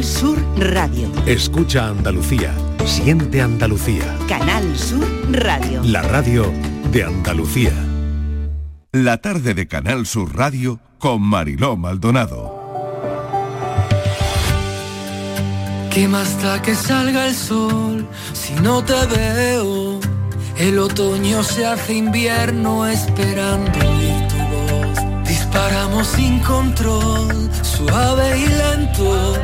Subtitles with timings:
[0.00, 1.12] Canal Sur Radio.
[1.26, 2.54] Escucha Andalucía.
[2.86, 4.16] Siente Andalucía.
[4.26, 5.82] Canal Sur Radio.
[5.84, 6.50] La radio
[6.90, 7.74] de Andalucía.
[8.92, 12.56] La tarde de Canal Sur Radio con Mariló Maldonado.
[15.92, 20.00] ¿Qué más da que salga el sol si no te veo?
[20.56, 23.78] El otoño se hace invierno esperando
[25.60, 29.36] Disparamos sin control, suave y lento.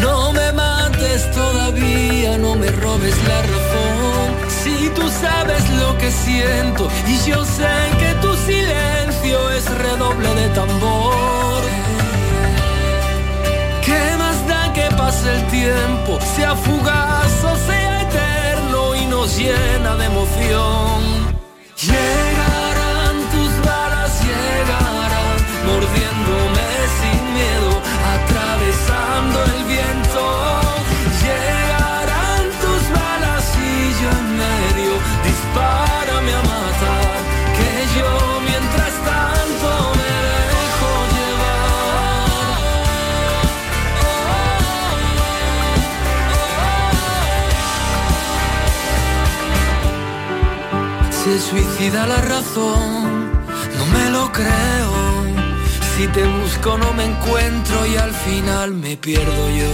[0.00, 4.28] No me mates todavía, no me robes la razón.
[4.48, 10.48] Si tú sabes lo que siento y yo sé que tu silencio es redoble de
[10.50, 11.62] tambor.
[13.84, 19.96] ¿Qué más da que pase el tiempo, sea fugaz o sea eterno y nos llena
[19.96, 21.02] de emoción?
[21.82, 22.23] Llegarán
[27.00, 27.70] sin miedo,
[28.14, 30.22] atravesando el viento.
[31.24, 34.92] Llegarán tus balas y yo en medio,
[35.28, 37.14] dispárame a matar,
[37.56, 38.10] que yo
[38.48, 39.68] mientras tanto
[39.98, 40.12] me
[40.52, 41.74] dejo llevar.
[51.22, 53.30] Se suicida la razón,
[53.78, 54.93] no me lo creo.
[56.04, 59.72] Si te busco no me encuentro y al final me pierdo yo.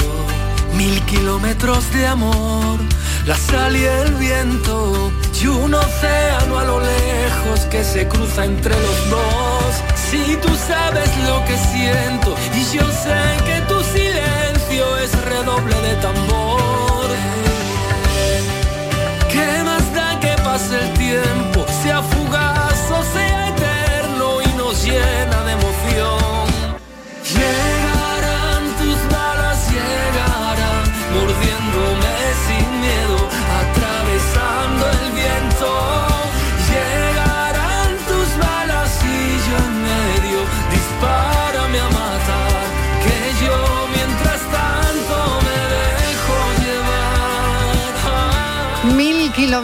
[0.76, 2.78] Mil kilómetros de amor,
[3.26, 5.10] la sal y el viento
[5.42, 9.74] y un océano a lo lejos que se cruza entre los dos.
[10.08, 15.94] Si tú sabes lo que siento y yo sé que tu silencio es redoble de
[15.96, 16.19] tambor.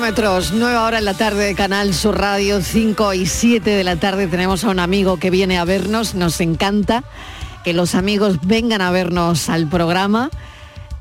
[0.06, 3.96] Kilómetros, nueva hora en la tarde de Canal Sur Radio, 5 y 7 de la
[3.96, 7.02] tarde tenemos a un amigo que viene a vernos, nos encanta
[7.64, 10.30] que los amigos vengan a vernos al programa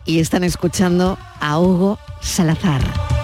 [0.05, 3.14] y están escuchando a Hugo Salazar.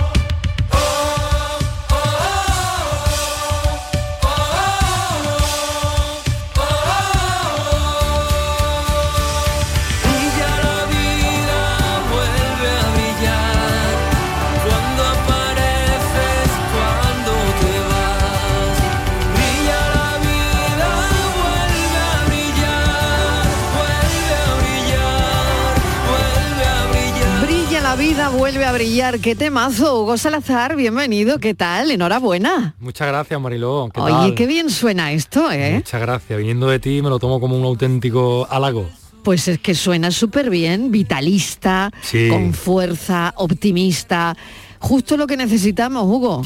[28.11, 29.19] Vida, vuelve a brillar.
[29.19, 31.91] Qué temazo, Hugo Salazar, bienvenido, ¿qué tal?
[31.91, 32.75] Enhorabuena.
[32.79, 33.89] Muchas gracias, Mariló.
[33.93, 34.35] ¿Qué Oye, tal?
[34.35, 35.73] qué bien suena esto, ¿eh?
[35.75, 36.37] Muchas gracias.
[36.37, 38.89] Viniendo de ti me lo tomo como un auténtico halago.
[39.23, 42.27] Pues es que suena súper bien, vitalista, Sí.
[42.29, 44.35] con fuerza, optimista.
[44.79, 46.45] Justo lo que necesitamos, Hugo.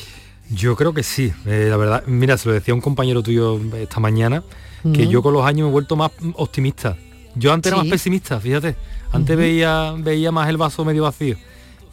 [0.51, 1.31] Yo creo que sí.
[1.47, 4.43] eh, la verdad, mira, se lo decía un compañero tuyo esta mañana,
[4.93, 5.09] que Mm.
[5.09, 6.95] yo con los años me he vuelto más optimista.
[7.35, 8.75] Yo antes era más pesimista, fíjate.
[9.11, 11.37] Antes veía, veía más el vaso medio vacío.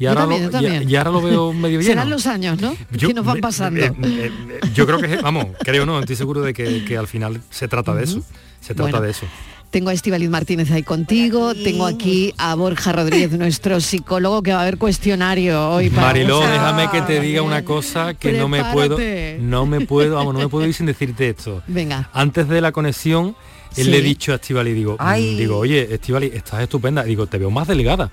[0.03, 0.89] Y Yo ahora, también, lo, yo también.
[0.89, 1.93] y- y ahora lo veo medio lleno.
[1.93, 2.75] Serán los años, ¿no?
[2.91, 3.79] Yo- que nos van pasando.
[3.81, 7.07] eh, eh, eh, yo creo que, vamos, creo no, estoy seguro de que, que al
[7.07, 8.21] final se trata de eso.
[8.61, 9.27] Se trata Bueno, de eso.
[9.71, 14.59] Tengo a Estivaliz Martínez ahí contigo, tengo aquí a Borja Rodríguez, nuestro psicólogo, que va
[14.59, 15.89] a haber cuestionario hoy.
[15.89, 18.99] para- Mariló, déjame que te diga una cosa que no me puedo,
[19.41, 21.63] no me puedo, vamos, no me puedo ir sin decirte esto.
[21.69, 22.11] Venga.
[22.13, 23.35] Antes de la conexión,
[23.77, 23.91] él Sí.
[23.91, 25.37] le he dicho a Estivali, digo, Ay.
[25.37, 27.03] digo, oye, Estivali, estás estupenda.
[27.05, 28.11] Digo, te veo más delgada.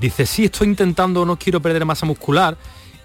[0.00, 2.56] Dice, sí, estoy intentando, no quiero perder masa muscular.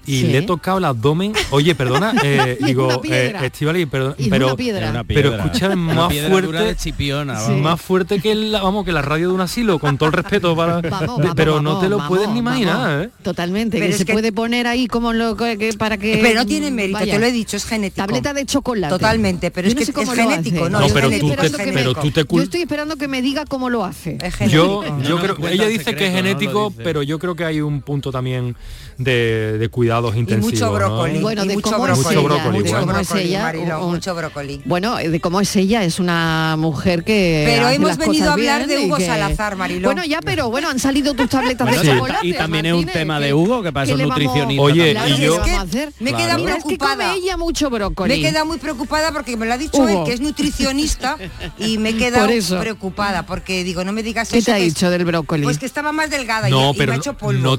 [0.05, 0.27] Y Sí.
[0.27, 1.31] le he tocado el abdomen.
[1.51, 3.33] Oye, perdona, eh, digo, eh.
[3.43, 4.15] Estivali, pero,
[4.57, 5.03] piedra.
[5.07, 7.51] Pero escucha, es más piedra fuerte, chipiona, Sí.
[7.53, 10.55] más fuerte que la, vamos, que la radio de un asilo, con todo el respeto
[10.55, 13.09] para, Vamos, de- vamos, pero no te lo vamos, puedes ni imaginar, ¿eh?
[13.23, 16.41] Totalmente, Pero que es se que- puede poner ahí como lo que, para que Pero
[16.41, 17.13] no tiene mérito, vaya.
[17.13, 18.05] te lo he dicho, es genético.
[18.05, 18.93] Tableta de chocolate.
[18.93, 22.01] Totalmente, pero Yo es no que es genético, no, pero tú te- pero genético.
[22.01, 24.17] tú te Yo estoy esperando que me diga cómo lo hace.
[24.49, 27.81] Yo, yo creo, ella el dice que es genético, pero yo creo que hay un
[27.81, 28.55] punto también
[28.97, 30.71] de, de cuidado cuidados Y mucho ¿no?
[30.73, 31.19] brócoli.
[31.19, 32.05] Bueno, y de mucho cómo brócoli.
[32.05, 32.79] es ella, Mucho brócoli, bueno.
[32.79, 34.61] cómo es brócoli, ella, Mariló, un- mucho brócoli.
[34.65, 38.27] Bueno, de cómo es ella, es una mujer que Pero hace hemos las venido cosas
[38.29, 39.87] a hablar de Hugo que- Salazar, Mariló.
[39.87, 42.27] Bueno, ya, pero bueno, han salido tus tabletas Bueno, de sí, chocolate.
[42.27, 45.09] y también es un tema ¿qué- de Hugo, que para qué eso nutricionista Oye, Claro,
[45.09, 45.35] y ¿qué yo-?
[45.37, 46.17] Me he Claro.
[46.17, 47.13] quedado Mira, es que preocupada.
[47.15, 48.13] ella mucho brócoli.
[48.13, 49.89] Me he quedado muy preocupada porque me lo ha dicho Hugo.
[49.89, 51.17] él, que es nutricionista,
[51.59, 52.59] y me he quedado Por eso.
[52.59, 54.45] preocupada porque digo, no me digas ¿Qué eso.
[54.45, 55.43] te ha dicho del brócoli?
[55.43, 57.39] Pues que estaba más delgada y- me ha no, hecho polvo.
[57.41, 57.57] no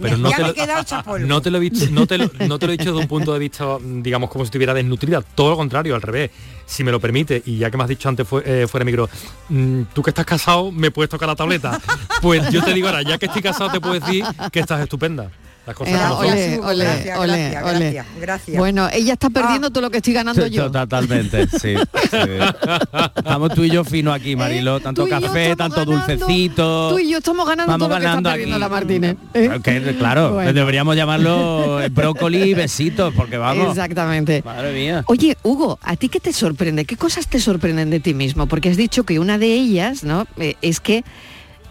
[0.00, 0.66] pero no te lo- he
[1.90, 3.08] No te lo he dicho, no te lo, no te lo he dicho desde un
[3.08, 5.22] punto de vista, digamos, como si estuviera desnutrida.
[5.22, 6.30] Todo lo contrario, al revés.
[6.66, 8.90] Si me lo permite, y ya que me has dicho antes fue- eh, fuera de
[8.90, 9.08] micro,
[9.50, 11.80] mm, tú que estás casado, me puedes tocar la tableta.
[12.22, 15.30] Pues yo te digo ahora, ya que estoy casado, te puedo decir que estás estupenda.
[15.66, 16.26] Las cosas Eh, como son.
[16.30, 17.78] ole, Hugo, ole, gracias, ole, gracias, ole.
[17.92, 18.58] gracias, gracias.
[18.58, 20.70] Bueno, ella está perdiendo todo lo que estoy ganando yo.
[20.70, 21.74] Totalmente, sí,
[22.10, 22.18] sí.
[23.16, 24.76] Estamos tú y yo fino aquí, Marilo.
[24.76, 24.80] ¿Eh?
[24.80, 26.90] Tanto y yo café, tanto ganando, dulcecito.
[26.90, 28.60] Tú y yo estamos ganando Vamos todo lo que ganando está perdiendo aquí.
[28.60, 29.16] la Martínez.
[29.32, 29.94] ¿eh?
[29.98, 30.52] Claro, Bueno.
[30.52, 33.68] deberíamos llamarlo brócoli y besitos, porque vamos.
[33.70, 34.42] Exactamente.
[34.44, 35.02] Madre mía.
[35.06, 36.84] Oye, Hugo, ¿a ti qué te sorprende?
[36.84, 38.46] ¿Qué cosas te sorprenden de ti mismo?
[38.46, 40.26] Porque has dicho que una de ellas, ¿no?
[40.36, 41.04] Eh, es que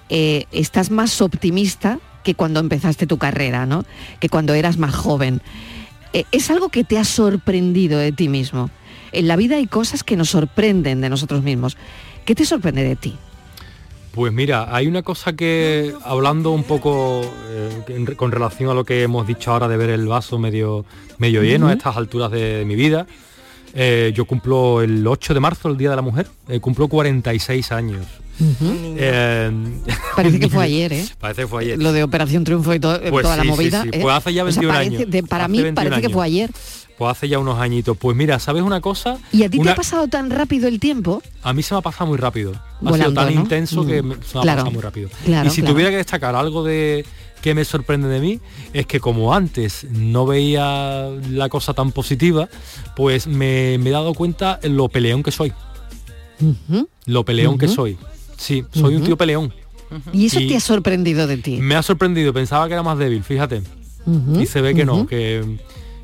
[0.09, 3.85] eh, estás más optimista que cuando empezaste tu carrera, ¿no?
[4.19, 5.41] Que cuando eras más joven.
[6.13, 8.69] Eh, es algo que te ha sorprendido de ti mismo.
[9.11, 11.77] En la vida hay cosas que nos sorprenden de nosotros mismos.
[12.25, 13.15] ¿Qué te sorprende de ti?
[14.13, 19.01] Pues mira, hay una cosa que, hablando un poco eh, con relación a lo que
[19.01, 20.85] hemos dicho ahora de ver el vaso medio,
[21.17, 23.07] medio lleno a estas alturas de, de mi vida,
[23.73, 27.71] eh, yo cumplo el 8 de marzo, el Día de la Mujer, eh, cumplo 46
[27.71, 28.05] años.
[28.39, 29.51] Eh,
[30.15, 31.05] Parece que fue ayer, ¿eh?
[31.19, 31.77] Parece que fue ayer.
[31.81, 33.83] Lo de Operación Triunfo y to- Pues toda la sí, movida.
[33.83, 33.89] sí.
[33.93, 33.99] ¿eh?
[34.01, 35.11] Pues hace ya O sea, 21 parece- años.
[35.11, 36.51] de- para Hace mí 21 parece que fue ayer.
[36.97, 37.97] Pues hace ya unos añitos.
[37.97, 39.17] Pues mira, ¿sabes una cosa?
[39.31, 41.21] ¿Y a ti te ha pasado tan rápido el tiempo?
[41.41, 42.53] A mí se me ha pasado muy rápido.
[42.53, 43.41] ha Volando, sido tan ¿no?
[43.41, 44.05] intenso que Mm.
[44.07, 45.09] me- se me ha pasado muy rápido.
[45.25, 45.73] claro, y si claro.
[45.73, 47.05] tuviera que destacar algo de
[47.41, 48.39] que me sorprende de mí,
[48.73, 52.47] es que como antes no veía la cosa tan positiva,
[52.95, 55.51] pues me, me he dado cuenta en lo peleón que soy.
[57.05, 57.97] Lo peleón que soy.
[58.37, 59.53] Sí, soy un tío peleón.
[60.11, 61.57] Y eso Y- te ha sorprendido de ti.
[61.57, 63.61] Me ha sorprendido, pensaba que era más débil, fíjate.
[64.39, 65.57] Y se ve que no, que,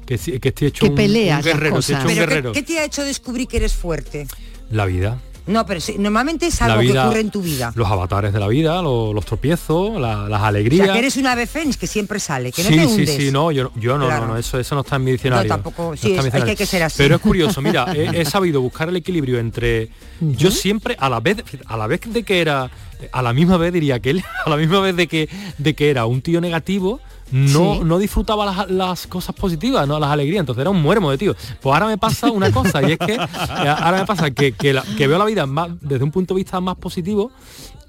[0.06, 2.52] que, que estoy hecho Que un, guerrero, hecho un Pero ¿qué, guerrero.
[2.54, 4.28] qué te ha hecho descubrir que eres fuerte?
[4.72, 5.20] La vida.
[5.50, 7.72] No, pero sí, normalmente es algo que vida, ocurre en tu vida.
[7.76, 10.86] Los avatares de la vida, lo- los, tropiezos, la- las O alegrías.
[10.86, 13.16] sea, que eres una ave fénix que siempre sale, que no sí, te sí, hundes.
[13.16, 14.28] sí, no, yo, yo no, Claro.
[14.28, 15.50] no, no, eso, eso no está en mi diccionario.
[15.50, 16.98] No, tampoco, sí, es- hay que- que ser así.
[17.00, 19.90] Pero es curioso, mira, he, he sabido buscar el equilibrio entre
[20.22, 22.70] yo siempre a la vez, a la vez de que era,
[23.12, 25.90] a la misma vez diría que él, a la misma vez de que de que
[25.90, 27.00] era un tío negativo,
[27.32, 27.82] no, Sí.
[27.84, 31.36] no disfrutaba las, las cosas positivas, no las alegrías, entonces era un muermo de tío.
[31.62, 34.74] Pues ahora me pasa una cosa, y es que eh, ahora me pasa que, que,
[34.74, 37.32] la- que veo la vida más, desde un punto de vista más positivo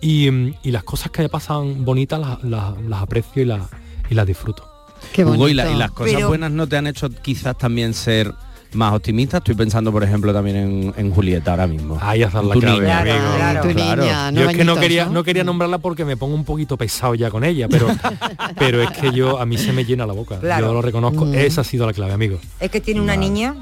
[0.01, 3.63] y, mm, y las cosas que me pasan bonitas las, las- las aprecio y las,
[4.11, 4.67] y las disfruto.
[5.13, 5.77] Qué Hugo, y, la- bonito.
[5.77, 8.35] y las cosas Pero- buenas no te han hecho quizás también ser
[8.73, 9.39] más optimista.
[9.39, 11.99] Estoy pensando, por ejemplo, también en, en Julieta ahora mismo.
[12.01, 12.99] Ahí has dado la Tu clave, niña.
[13.01, 13.17] amigo.
[13.17, 13.63] Claro, claro.
[13.69, 14.03] Tu Claro.
[14.03, 17.15] niña, Yo es que no quería, no quería nombrarla porque me pongo un poquito pesado
[17.15, 17.89] ya con ella, pero,
[18.59, 20.39] pero es que yo a mí se me llena la boca.
[20.39, 20.69] Claro.
[20.69, 21.25] Yo lo reconozco.
[21.27, 21.35] Mm.
[21.35, 22.39] Esa ha sido la clave, amigo.
[22.61, 23.27] Es que tiene una Vale.
[23.29, 23.55] niña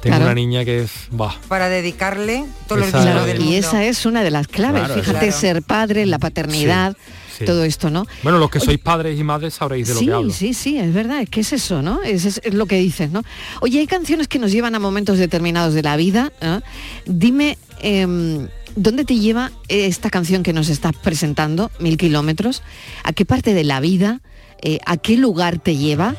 [0.00, 0.24] Tengo Claro.
[0.24, 0.90] una niña que es.
[1.12, 4.82] Bah, para dedicarle todos los Claro, del y esa es una de las claves.
[4.84, 5.32] Claro, Fíjate, claro.
[5.40, 6.98] ser padre, la paternidad, sí.
[7.44, 8.06] Todo esto, ¿no?
[8.22, 10.30] Bueno, los que sois padres y madres sabréis de lo Sí, que hablo.
[10.32, 12.02] sí, sí, es verdad, es que es eso, ¿no?
[12.02, 13.22] Es, es- es lo que dices, ¿no?
[13.60, 16.32] Oye, hay canciones que nos llevan a momentos determinados de la vida.
[16.40, 16.62] ¿no?
[17.06, 22.62] Dime, em, ¿dónde te lleva esta canción que nos estás presentando, Mil Kilómetros?
[23.02, 24.20] ¿A qué parte de la vida?
[24.62, 26.14] Eh, ¿A qué lugar te lleva?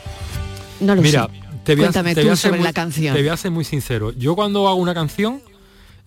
[0.79, 1.31] No lo Mira, sé.
[1.63, 3.15] te voy, a, Cuéntame te voy tú a ser sobre muy, la canción.
[3.15, 4.11] Te voy a ser muy sincero.
[4.11, 5.41] Yo cuando hago una canción,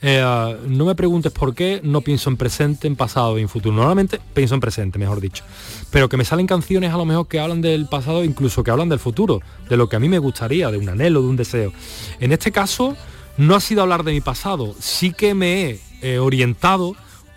[0.00, 3.74] eh, no me preguntes por qué, no pienso en presente, en pasado y en futuro.
[3.74, 5.44] Normalmente pienso en presente, mejor dicho.
[5.90, 8.88] Pero que me salen canciones a lo mejor que hablan del pasado, incluso que hablan
[8.88, 11.72] del futuro, de lo que a mí me gustaría, de un anhelo, de un deseo.
[12.20, 12.96] En este caso,
[13.36, 16.94] no ha sido hablar de mi pasado, sí que me he eh, orientado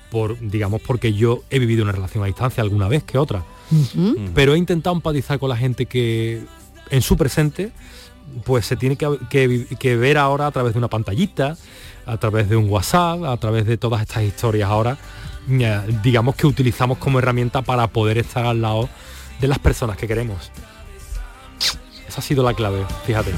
[0.10, 3.46] por, digamos, porque yo he vivido una relación a distancia alguna vez que otra
[4.34, 6.44] pero he intentado empatizar con la gente que
[6.90, 7.72] en su presente
[8.46, 11.58] pues se tiene que, que ver ahora a través de una pantallita,
[12.06, 14.98] a través de un WhatsApp, a través de todas estas historias ahora,
[16.04, 18.90] digamos que utilizamos como herramienta para poder estar al lado
[19.40, 20.52] de las personas que queremos.
[22.08, 23.32] Esa ha sido la clave, fíjate.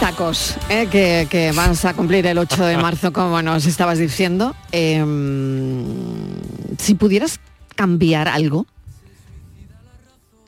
[0.00, 4.56] Tacos eh, que, que vas a cumplir el 8 de marzo, como nos estabas diciendo.
[4.72, 5.84] Em,
[6.78, 7.38] si pudieras
[7.76, 8.66] cambiar algo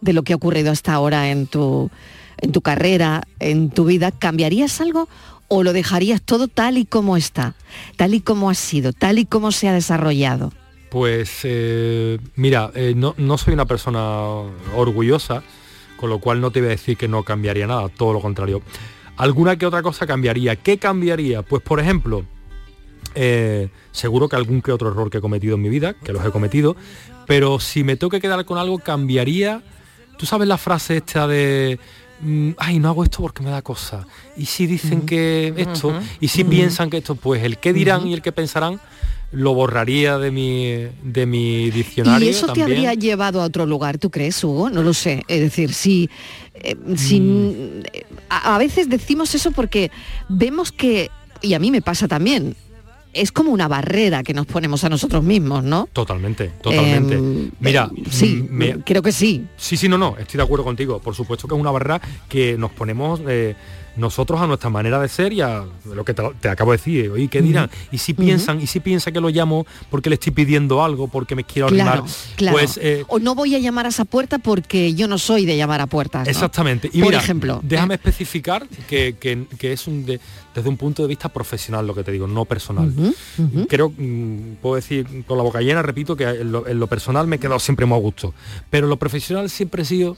[0.01, 1.91] de lo que ha ocurrido hasta ahora en tu,
[2.39, 5.07] en tu carrera, en tu vida, ¿cambiarías algo
[5.49, 7.55] o lo dejarías todo tal y como está,
[7.97, 10.51] tal y como ha sido, tal y como se ha desarrollado?
[10.91, 14.01] Pues eh, mira, eh, no, no soy una persona
[14.75, 15.43] orgullosa,
[15.99, 18.63] con lo cual no te voy a decir que no cambiaría nada, todo lo contrario.
[19.17, 20.57] Alguna que otra cosa cambiaría.
[20.57, 21.43] ¿Qué cambiaría?
[21.43, 22.25] Pues por ejemplo,
[23.15, 26.25] eh, seguro que algún que otro error que he cometido en mi vida, que los
[26.25, 26.77] he cometido,
[27.27, 29.63] pero si me tengo que quedar con algo, cambiaría.
[30.19, 31.79] Tú sabes la frase esta de
[32.21, 34.07] mm, ay, no hago esto porque me da cosa.
[34.37, 38.15] Y si dicen que esto, y si piensan que esto, pues el qué dirán y
[38.15, 38.81] el qué pensarán,
[39.33, 42.27] lo borraría de mi, de mi diccionario.
[42.27, 42.67] ¿Y eso también.
[42.67, 44.69] te habría llevado a otro lugar, tú crees, Hugo?
[44.71, 45.25] No lo sé.
[45.27, 46.11] Es decir, si,
[46.55, 47.83] eh, si- Mm.
[47.93, 49.91] eh, a, a veces decimos eso porque
[50.29, 51.11] vemos que,
[51.41, 52.55] y a mí me pasa también,
[53.15, 55.87] es como una barrera que nos ponemos a nosotros mismos, ¿no?
[55.93, 57.15] Totalmente, totalmente.
[57.17, 59.45] Em, Mira, sí, mm, me- creo que sí.
[59.57, 60.99] Sí, sí, no, no, estoy de acuerdo contigo.
[60.99, 63.55] Por supuesto que es una barrera que nos ponemos eh,
[63.97, 67.11] nosotros a nuestra manera de ser y a lo que te, te acabo de decir.
[67.11, 67.71] Oye, ¿qué dirán?
[67.91, 71.35] Y si piensan, y si piensa que lo llamo porque le estoy pidiendo algo, porque
[71.35, 72.07] me quiero arrimar, Claro,
[72.37, 72.57] claro.
[72.59, 75.57] pues eh, o no voy a llamar a esa puerta porque yo no soy de
[75.57, 76.25] llamar a puertas.
[76.27, 76.31] ¿no?
[76.31, 76.89] Exactamente.
[76.93, 80.21] Y Por mira, ejemplo, déjame especificar que, que- que es un de-
[80.55, 82.89] desde un punto de vista profesional lo que te digo, no personal.
[82.89, 83.67] Ujú, ujú.
[83.69, 87.27] Creo, mm, puedo decir con la boca llena, repito, que en lo, en lo personal
[87.27, 88.35] me he quedado siempre muy a gusto.
[88.71, 90.17] Pero en lo profesional siempre he sido,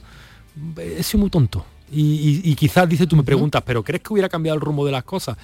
[0.78, 1.64] he sido muy tonto.
[1.95, 2.01] Y,
[2.45, 4.93] y- y quizás, dice, tú me preguntas, ¿pero crees que hubiera cambiado el rumbo de
[4.93, 5.37] las cosas?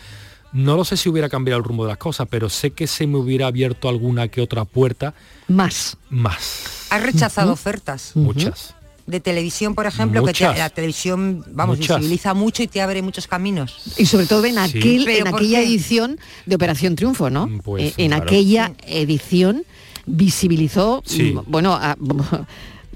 [0.53, 3.07] No lo sé si hubiera cambiado el rumbo de las cosas, pero sé que se
[3.07, 5.15] me hubiera abierto alguna que otra puerta
[5.47, 5.97] Más.
[6.11, 6.87] más.
[6.91, 8.13] ¿Has rechazado ofertas?
[8.17, 8.75] Muchas.
[9.07, 11.99] De televisión, por ejemplo, que te- la televisión, vamos, Muchas.
[11.99, 13.77] visibiliza mucho y te abre muchos caminos.
[13.97, 15.67] Y sobre todo en, aquel, en ¿por aquella qué?
[15.67, 17.49] edición de Operación Triunfo, ¿no?
[17.65, 18.25] Pues, Eh, en claro.
[18.25, 19.65] aquella edición
[20.07, 21.33] visibilizó, Sí.
[21.33, 22.21] mm, bueno, a- mm,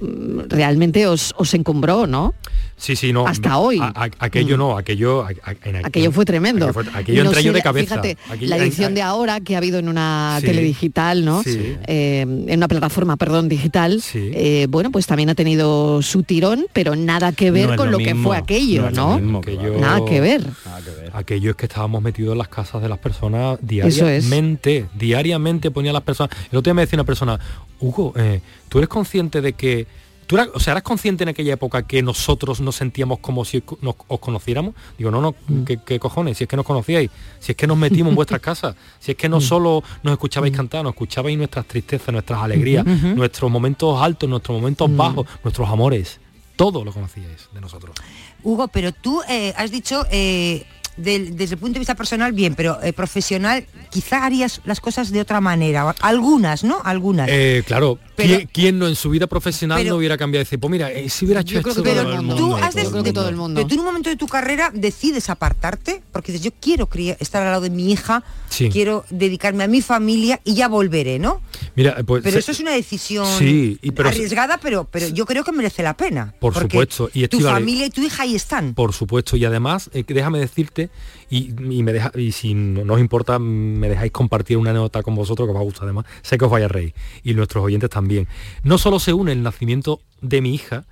[0.48, 2.34] realmente os, os encumbró, ¿no?
[2.76, 3.26] Sí, sí, no.
[3.26, 3.78] Hasta hoy.
[3.80, 5.22] a- a- aquello no, aquello...
[5.22, 6.66] a- a- en aqu- Aquello fue tremendo.
[6.68, 8.02] Aquello, fue- aquello No entré sé, yo de cabeza.
[8.02, 10.46] Fíjate, Aquello- la edición de ahora que ha habido en una Sí.
[10.46, 11.42] teledigital, ¿no?
[11.44, 11.76] Sí.
[11.86, 14.30] Eh, en una plataforma, perdón, digital, Sí.
[14.34, 17.98] eh, bueno, pues también ha tenido su tirón, pero nada que ver No con lo,
[17.98, 19.18] que fue aquello, ¿no?
[19.18, 19.80] mismo, Aquello- claro.
[19.80, 20.46] Nada que ver.
[20.66, 21.10] Nada que ver.
[21.14, 24.24] Aquello es que estábamos metidos en las casas de las personas Eso es.
[24.24, 24.86] diariamente.
[24.98, 26.36] Diariamente ponía a las personas.
[26.50, 27.38] El otro día me decía una persona,
[27.80, 29.86] Hugo, eh, ¿tú eres consciente de que.
[30.26, 33.62] ¿Tú eras, o sea, eras consciente en aquella época que nosotros nos sentíamos como si
[33.80, 34.74] nos, os conociéramos?
[34.98, 35.64] Digo, no, no, Mm.
[35.64, 36.38] ¿qué, qué cojones?
[36.38, 39.16] Si es que nos conocíais, si es que nos metimos en vuestras casas, si es
[39.16, 39.32] que Mm.
[39.32, 44.56] no solo nos escuchabais cantar, nos escuchabais nuestras tristezas, nuestras alegrías, nuestros momentos altos, nuestros
[44.60, 44.96] momentos Mm.
[44.96, 46.20] bajos, nuestros amores.
[46.56, 47.96] Todo lo conocíais de nosotros.
[48.42, 50.64] Hugo, pero tú eh, has dicho, eh,
[50.96, 55.10] del- desde el punto de vista personal, bien, pero eh, profesional, quizá harías las cosas
[55.10, 55.92] de otra manera.
[56.00, 56.80] Algunas, ¿no?
[56.84, 57.28] Algunas.
[57.66, 60.58] Claro, Pero- ¿quién, quién no en su vida profesional pero- no hubiera cambiado y decir,
[60.60, 62.36] pues mira, eh, si hubiera hecho esto que todo el mundo.
[62.36, 63.58] tú has todo el el mundo.
[63.60, 67.42] Pero tú en un momento de tu carrera decides apartarte, porque dices, yo quiero estar
[67.42, 68.68] al lado de mi hija, Sí.
[68.70, 71.40] quiero dedicarme a mi familia y ya volveré, ¿no?
[71.74, 75.26] Mira, pues Pero se- eso es una decisión Sí, y pero- arriesgada, pero, pero yo
[75.26, 76.34] creo que merece la pena.
[76.38, 78.74] Por supuesto, y tu familia y tu hija ahí están.
[78.74, 80.90] por supuesto, y además, eh, déjame decirte,
[81.30, 85.02] y, y me deja, y si no, no os importa, me dejáis compartir una anécdota
[85.02, 86.94] con vosotros que os va a gustar además, sé que os vaya a reír,
[87.24, 88.03] y nuestros oyentes también.
[88.62, 90.84] No solo se une el nacimiento de mi hija,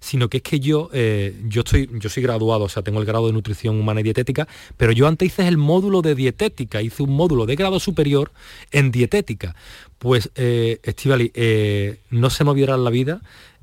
[0.00, 3.06] sino que es que yo, eh, yo estoy, yo soy graduado, o sea, tengo el
[3.06, 4.46] grado de nutrición humana y dietética,
[4.76, 8.30] pero yo antes hice el módulo de dietética, hice un módulo de grado superior
[8.70, 9.56] en dietética.
[9.98, 13.20] Pues, eh, Estivali, eh, no se me olvidará la vida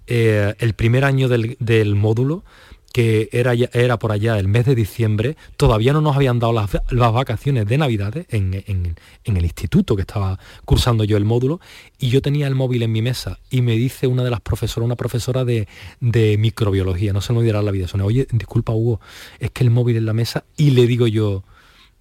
[0.07, 2.43] eh, el primer año del, del módulo
[2.95, 6.69] que era, era por allá el mes de diciembre, todavía no nos habían dado las,
[6.91, 11.59] las vacaciones de Navidades en, en- en el instituto que estaba cursando yo el módulo,
[11.99, 14.85] y yo tenía el móvil en mi mesa, y me dice una de las profesoras,
[14.85, 15.67] una profesora de,
[15.99, 19.01] de microbiología, no se me olvidará la vida, suena, oye, disculpa Hugo,
[19.41, 21.43] es que el móvil en la mesa, y le digo yo,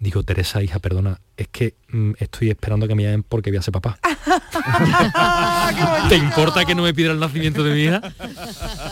[0.04, 3.62] digo, Teresa, hija, perdona, es que mm, estoy esperando que me llamen porque voy a
[3.62, 3.98] ser papá.
[6.10, 8.02] ¿Te importa que no me pida el nacimiento de mi hija?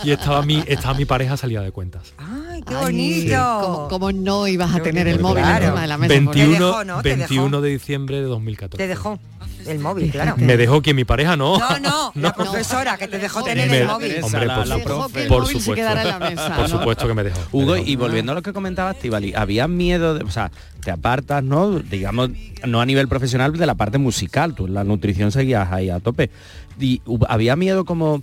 [0.03, 2.15] Y estaba mi, estaba mi pareja salida de cuentas.
[2.17, 3.61] Ay, qué bonito.
[3.63, 5.67] ¿cómo, cómo no ibas a Qué tener el móvil claro.
[5.67, 6.15] encima de la mesa?
[6.15, 7.03] 21, dejó, ¿no?
[7.03, 7.61] Te 21 dejó.
[7.61, 8.83] de diciembre de 2014.
[8.83, 9.21] Te dejó
[9.67, 10.35] el móvil, claro.
[10.39, 11.59] Me dejó que mi pareja no.
[11.59, 14.15] No, no, la profesora que te dejó Me- tener Me- el móvil.
[14.23, 14.79] Hombre, la- por la
[15.29, 15.85] por se supuesto.
[15.95, 16.79] la mesa, Por ¿no?
[16.79, 17.39] supuesto que me dejó.
[17.41, 17.87] me Hugo, dejó.
[17.87, 20.51] y volviendo a lo que comentaba Estivali, había miedo, de, o sea,
[20.85, 21.79] te apartas, ¿no?
[21.79, 22.31] Digamos,
[22.67, 26.31] no a nivel profesional, de la parte musical, tú la nutrición seguías ahí a tope.
[26.81, 28.23] Y había miedo como,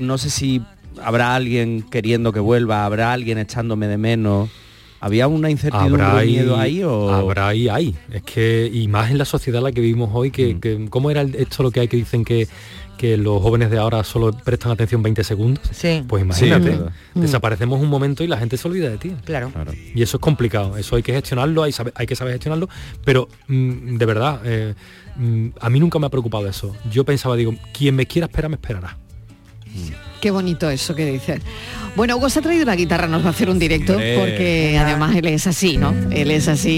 [0.00, 0.62] no sé si
[1.02, 4.48] habrá alguien queriendo que vuelva, habrá alguien echándome de menos.
[5.06, 7.10] ¿Había una incertidumbre, habrá ahí, miedo ahí o...?
[7.10, 7.94] habrá y hay.
[8.12, 10.60] Es que, y más en la sociedad en la que vivimos hoy, que, Mm.
[10.60, 12.48] que- ¿cómo era esto lo que hay que dicen que,
[12.98, 15.62] que los jóvenes de ahora solo prestan atención 20 segundos.
[15.70, 16.02] Sí.
[16.08, 16.92] Pues imagínate, Sí, verdad.
[17.14, 19.12] desaparecemos un momento y la gente se olvida de ti.
[19.24, 19.52] Claro.
[19.94, 22.68] Y eso es complicado, eso hay que gestionarlo, hay, sabe- hay que saber gestionarlo,
[23.04, 24.74] pero mm, de verdad, eh,
[25.16, 26.74] mm, a mí nunca me ha preocupado eso.
[26.90, 28.96] Yo pensaba, digo, quien me quiera esperar, me esperará.
[30.20, 31.40] Qué bonito eso que dices.
[31.94, 34.16] Bueno, Hugo se ha traído una guitarra, nos va a hacer un directo, Hombre.
[34.18, 35.94] porque además él es así, ¿no?
[36.10, 36.70] Él es así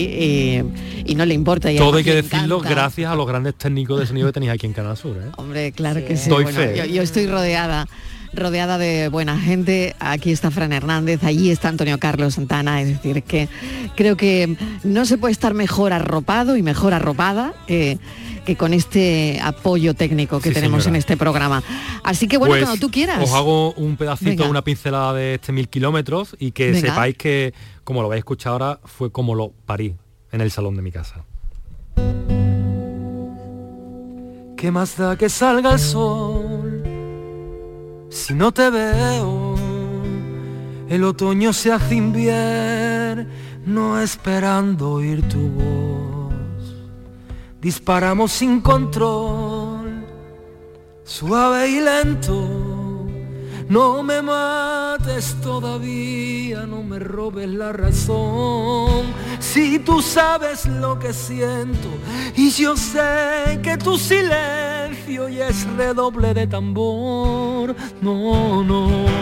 [1.05, 1.73] y, y no le importa.
[1.73, 2.69] y Todo hay que decirlo encanta.
[2.75, 5.17] gracias a los grandes técnicos de sonido que tenéis aquí en Canal Sur.
[5.17, 5.31] ¿eh?
[5.37, 6.31] Hombre, claro que sí.
[6.31, 6.75] Doy Bueno, fe.
[6.77, 7.89] yo, yo estoy rodeada
[8.35, 9.97] rodeada de buena gente.
[10.01, 12.83] Aquí está Fran Hernández, allí está Antonio Carlos Santana.
[12.83, 13.49] Es decir, que
[13.97, 14.55] creo que
[14.85, 17.99] no se puede estar mejor arropado y mejor arropada que,
[18.49, 20.97] que con este apoyo técnico que Sí, tenemos señora.
[20.97, 21.63] en este programa.
[22.03, 23.23] Así que bueno, Pues, cuando tú quieras.
[23.23, 24.49] Os hago un pedacito, Venga.
[24.49, 26.89] una pincelada de este mil kilómetros y que Venga.
[26.89, 27.53] sepáis que,
[27.85, 29.97] como lo vais a escuchar ahora, fue como lo parí
[30.33, 31.27] en el salón de mi casa.
[34.57, 36.83] ¿Qué más da que salga el sol
[38.09, 39.57] si no te veo?
[40.89, 43.27] El otoño se hace invierno
[44.01, 45.98] esperando oír tu voz.
[47.61, 50.07] Disparamos sin control,
[51.03, 53.09] suave y lento.
[53.69, 59.07] No me mates todavía, no me robes la razón.
[59.41, 61.89] Si tú sabes lo que siento
[62.37, 67.75] y yo sé que tu silencio ya es redoble de tambor.
[68.01, 69.18] No, no.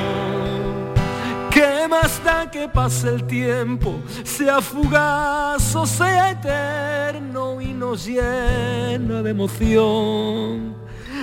[1.97, 9.23] ¿Qué más da que pase el tiempo, sea fugaz o sea eterno y nos llena
[9.23, 10.75] de emoción?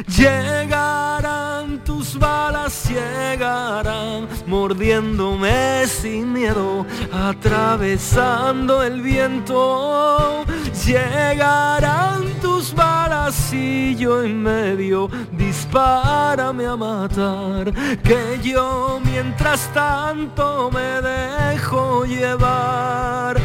[0.07, 10.43] Llegarán tus balas, llegarán mordiéndome sin miedo, atravesando el viento.
[10.85, 17.71] Llegarán tus balas y yo en medio, dispárame a matar,
[18.01, 23.41] que yo mientras tanto me dejo llevar.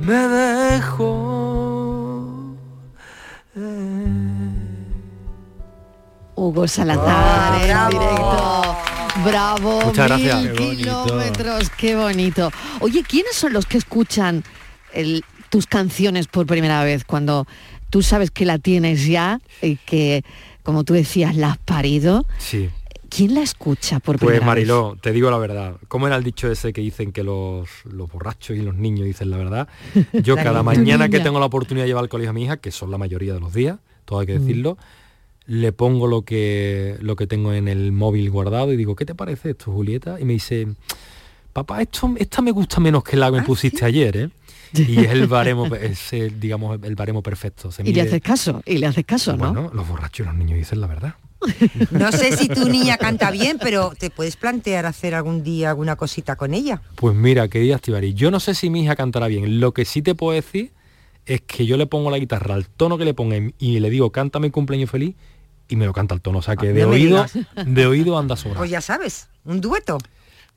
[0.00, 1.36] Me dejo.
[6.36, 7.90] Hugo Salazar Ah, en bravo.
[7.90, 8.76] directo.
[9.24, 10.52] Bravo, Muchas mil gracias.
[10.56, 11.04] Qué bonito.
[11.04, 12.50] kilómetros, qué bonito.
[12.80, 14.42] Oye, ¿quiénes son los que escuchan
[14.94, 17.46] el- tus canciones por primera vez cuando
[17.90, 20.24] tú sabes que la tienes ya y que,
[20.62, 22.24] como tú decías, la has parido?
[22.38, 22.70] Sí.
[23.10, 24.46] ¿Quién la escucha por primera Pues vez?
[24.46, 25.76] Mariló, te digo la verdad.
[25.88, 29.28] ¿Cómo era el dicho ese que dicen que los, los borrachos y los niños dicen
[29.30, 29.68] la verdad?
[30.22, 32.70] Yo cada mañana que tengo la oportunidad de llevar al colegio a mi hija, que
[32.70, 34.28] son la mayoría de los días, todo hay Mm.
[34.28, 34.78] que decirlo,
[35.46, 39.14] le pongo lo que, lo que tengo en el móvil guardado y digo, ¿qué te
[39.16, 40.20] parece esto, Julieta?
[40.20, 40.68] Y me dice,
[41.52, 44.30] papá, esto, esta me gusta menos que la Ah, que me pusiste ayer, ¿eh?
[44.72, 47.72] Y es el baremo, es el, digamos, el baremo perfecto.
[47.72, 49.52] Se Y le haces caso, y le haces caso, ¿no?
[49.52, 51.14] Bueno, los borrachos y los niños dicen la verdad.
[51.90, 55.96] No sé si tu niña canta bien, pero te puedes plantear hacer algún día alguna
[55.96, 56.82] cosita con ella.
[56.96, 59.60] Pues mira, querida Estivali, yo no sé si mi hija cantará bien.
[59.60, 60.72] Lo que sí te puedo decir
[61.26, 64.10] es que yo le pongo la guitarra al tono que le ponga y- le digo,
[64.10, 65.14] cántame cumpleaños feliz
[65.68, 66.38] y me lo canta al tono.
[66.38, 67.26] O sea que Ah, de no oído,
[67.66, 68.58] de oído anda sobra.
[68.58, 69.98] Pues ya sabes, un dueto.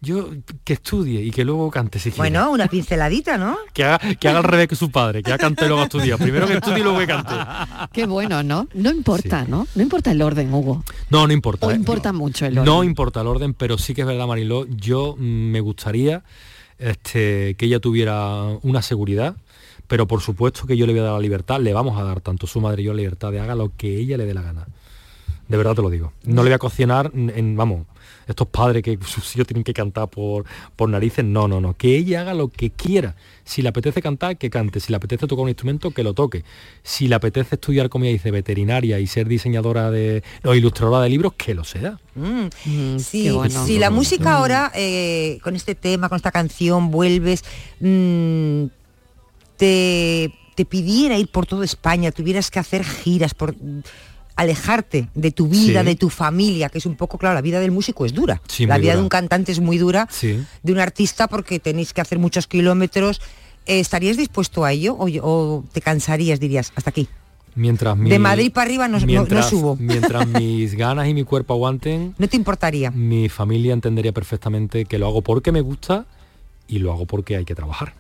[0.06, 0.30] Yo
[0.66, 2.18] que estudie y que luego cante si quiere.
[2.18, 3.56] Bueno, una pinceladita, ¿no?
[3.74, 6.18] Que haga, que haga al revés que su padre, que ya cante y luego estudia.
[6.18, 7.34] Primero que estudie y luego que cante.
[7.94, 8.68] Qué bueno, ¿no?
[8.74, 9.66] No importa, ¿no?
[9.76, 10.84] No importa el orden, Hugo.
[11.10, 11.72] No, no importa.
[11.72, 11.76] ¿eh?
[11.76, 12.66] importa mucho el orden.
[12.74, 16.24] No importa el orden, pero sí que es verdad, Mariló, yo mm, me gustaría
[16.78, 19.38] este, que ella tuviera una seguridad,
[19.88, 22.20] pero por supuesto que yo le voy a dar la libertad, le vamos a dar
[22.22, 24.42] tanto su madre y yo la libertad de haga lo que ella le dé la
[24.42, 24.68] gana.
[25.48, 26.14] De verdad te lo digo.
[26.24, 27.86] No le voy a cocinar en, en- vamos,
[28.28, 31.76] estos padres que sus hijos tienen que cantar por, por narices, no, no, no.
[31.76, 33.16] Que ella haga lo que quiera.
[33.46, 34.80] Si le apetece cantar, que cante.
[34.80, 36.44] Si le apetece tocar un instrumento, que lo toque.
[36.82, 41.10] Si le apetece estudiar, como ella dice, veterinaria y ser diseñadora de, o ilustradora de
[41.10, 42.00] libros, que lo sea.
[42.16, 42.48] Mm.
[42.66, 42.98] Mm,
[43.34, 43.66] bueno.
[43.66, 47.44] si la música ahora, eh, con este tema, con esta canción, vuelves,
[47.80, 48.66] mm,
[49.58, 53.56] te, te pidiera ir por toda España, tuvieras que hacer giras, por
[54.36, 55.86] alejarte de tu vida, Sí.
[55.86, 58.42] de tu familia, que es un poco, claro, la vida del músico es dura.
[58.48, 58.98] Sí, la vida dura.
[58.98, 60.44] de un cantante es muy dura, Sí.
[60.64, 63.22] de un artista porque tenéis que hacer muchos kilómetros.
[63.66, 67.08] Eh, ¿Estarías dispuesto a ello o, o te cansarías, dirías, hasta aquí?
[67.56, 69.76] Mientras mi- De Madrid para arriba no- no- no mientras- subo.
[69.80, 72.90] Mientras mis ganas y mi cuerpo aguanten, ¿No te importaría?
[72.92, 76.06] mi familia entendería perfectamente que lo hago porque me gusta
[76.68, 77.94] y lo hago porque hay que trabajar.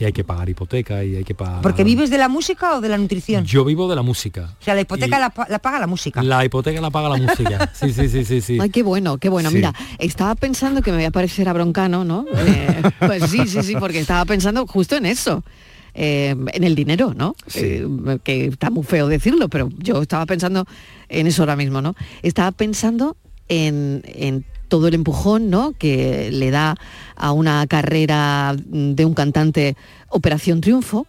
[0.00, 1.60] Y hay que pagar hipoteca y hay que pagar...
[1.60, 3.44] ¿Porque vives de la música o de la nutrición?
[3.44, 4.56] Yo vivo de la música.
[4.58, 6.22] O sea, la hipoteca la, pa- la paga la música.
[6.22, 7.70] La hipoteca la paga la música.
[7.74, 8.58] Sí, sí, sí, sí, sí.
[8.60, 9.50] Ay, qué bueno, qué bueno.
[9.50, 9.56] Sí.
[9.56, 12.24] Mira, estaba pensando que me voy a parecer a Broncano, ¿no?
[12.34, 15.44] Eh, pues sí, sí, sí, porque estaba pensando justo en eso.
[15.92, 17.34] eh, en el dinero, ¿no?
[17.54, 17.86] Eh,
[18.24, 20.64] que está muy feo decirlo, pero yo estaba pensando
[21.10, 21.94] en eso ahora mismo, ¿no?
[22.22, 23.16] Estaba pensando
[23.48, 25.72] en, en todo el empujón, ¿no?
[25.72, 26.76] Que le da
[27.16, 29.76] a una carrera de un cantante
[30.08, 31.06] Operación Triunfo.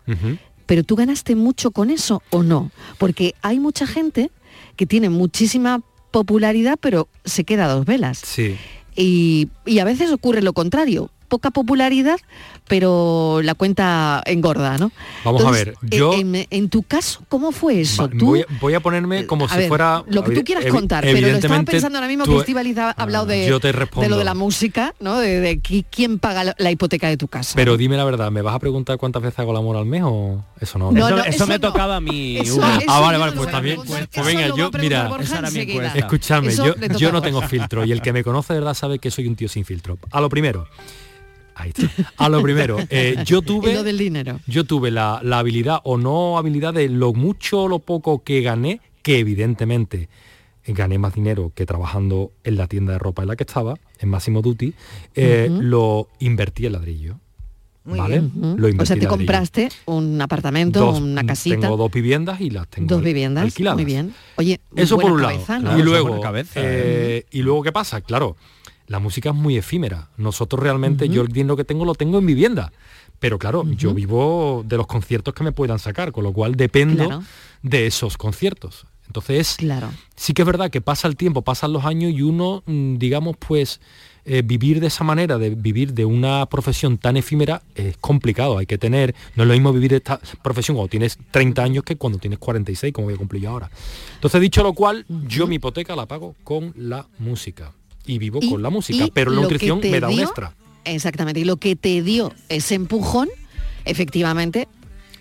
[0.66, 2.72] Pero tú ganaste mucho con eso o no?
[2.98, 4.32] Porque hay mucha gente
[4.76, 8.20] que tiene muchísima popularidad, pero se queda a dos velas.
[8.24, 8.58] Sí.
[8.96, 11.10] Y, y a veces ocurre lo contrario.
[11.32, 12.18] Poca popularidad,
[12.68, 14.92] pero la cuenta engorda, ¿no?
[15.24, 18.04] Vamos a ver, yo- En, en tu caso, ¿cómo fue eso?
[18.04, 20.04] Va, Tú, voy, a, voy a ponerme como a si ver, fuera...
[20.08, 22.78] lo que tú quieras evi- contar, pero lo estaba pensando ahora mismo tú- que Estivaliz
[22.80, 24.10] ha hablado de, yo te de respondo.
[24.10, 25.20] lo de la música, ¿no?
[25.20, 27.54] De, de qui- quién paga la, la hipoteca de tu casa.
[27.56, 30.04] Pero dime la verdad, ¿me vas a preguntar cuántas veces hago el amor al mes
[30.06, 30.92] o eso no?
[30.92, 31.60] No, eso, no, eso eso me no.
[31.62, 32.38] tocaba a mí.
[32.40, 32.66] Eso- Hugo.
[32.66, 33.76] eso Ah, vale, yo vale, no pues también.
[33.78, 34.26] Pues, preguntar.
[34.26, 35.10] venga, yo, mira,
[36.44, 36.66] Eso
[36.98, 39.36] yo, no tengo filtro y el que me conoce de verdad sabe que soy un
[39.38, 39.98] tío sin filtro.
[40.12, 40.68] A lo primero,
[41.56, 41.90] ahí está.
[42.18, 43.74] A lo primero, eh, yo tuve...
[43.74, 44.40] lo del dinero.
[44.48, 48.42] yo tuve la, la habilidad o no habilidad de lo mucho o lo poco que
[48.42, 50.10] gané, que evidentemente
[50.68, 54.10] gané más dinero que trabajando en la tienda de ropa en la que estaba, en
[54.10, 54.74] Máximo Duty,
[55.16, 57.16] eh, lo invertí en ladrillo.
[57.84, 58.20] Muy ¿Vale?
[58.20, 58.58] bien.
[58.58, 59.10] Lo O sea, te ladrillo.
[59.10, 63.44] compraste un apartamento, Dos- una casita, Tengo dos viviendas y las tengo dos viviendas.
[63.44, 63.76] alquiladas.
[63.76, 64.14] Muy bien.
[64.36, 65.34] Oye, Eso buena por un lado.
[65.34, 65.62] cabeza, ¿no?
[65.64, 68.36] Claro, y luego, buena cabeza, eh, y luego qué pasa, claro,
[68.92, 70.10] la música es muy efímera.
[70.18, 72.74] Nosotros realmente, yo el dinero que tengo lo tengo en vivienda.
[73.20, 77.06] Pero claro, yo vivo de los conciertos que me puedan sacar, con lo cual dependo
[77.06, 77.24] Claro.
[77.64, 78.86] de esos conciertos.
[79.08, 79.90] Entonces, Claro.
[80.16, 83.38] sí que es verdad que pasa el tiempo, pasan los años y uno, mm, digamos,
[83.38, 83.80] pues
[84.24, 88.58] eh, vivir de esa manera, de vivir de una profesión tan efímera, es complicado.
[88.60, 91.96] Hay que tener, no es lo mismo vivir esta profesión cuando tienes 30 años que
[91.96, 93.72] cuando tienes 46, como voy a cumplir yo ahora.
[94.16, 97.72] Entonces, dicho lo cual, yo mi hipoteca la pago con la música.
[98.06, 100.54] Y vivo Y- con la música, pero la nutrición me da un dio- extra.
[100.86, 101.40] Exactamente.
[101.40, 103.30] Y lo que te dio ese empujón,
[103.86, 104.68] efectivamente,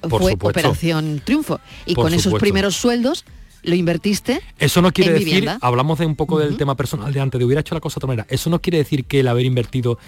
[0.00, 0.60] Por fue supuesto.
[0.60, 1.60] Operación Triunfo.
[1.86, 3.24] Y Por con esos primeros sueldos
[3.62, 4.40] lo invertiste.
[4.58, 5.58] Eso no quiere en decir, vivienda.
[5.60, 7.98] hablamos de un poco del tema personal de antes, de hubiera hecho la cosa de
[7.98, 8.26] otra manera.
[8.30, 9.98] Eso no quiere decir que el haber invertido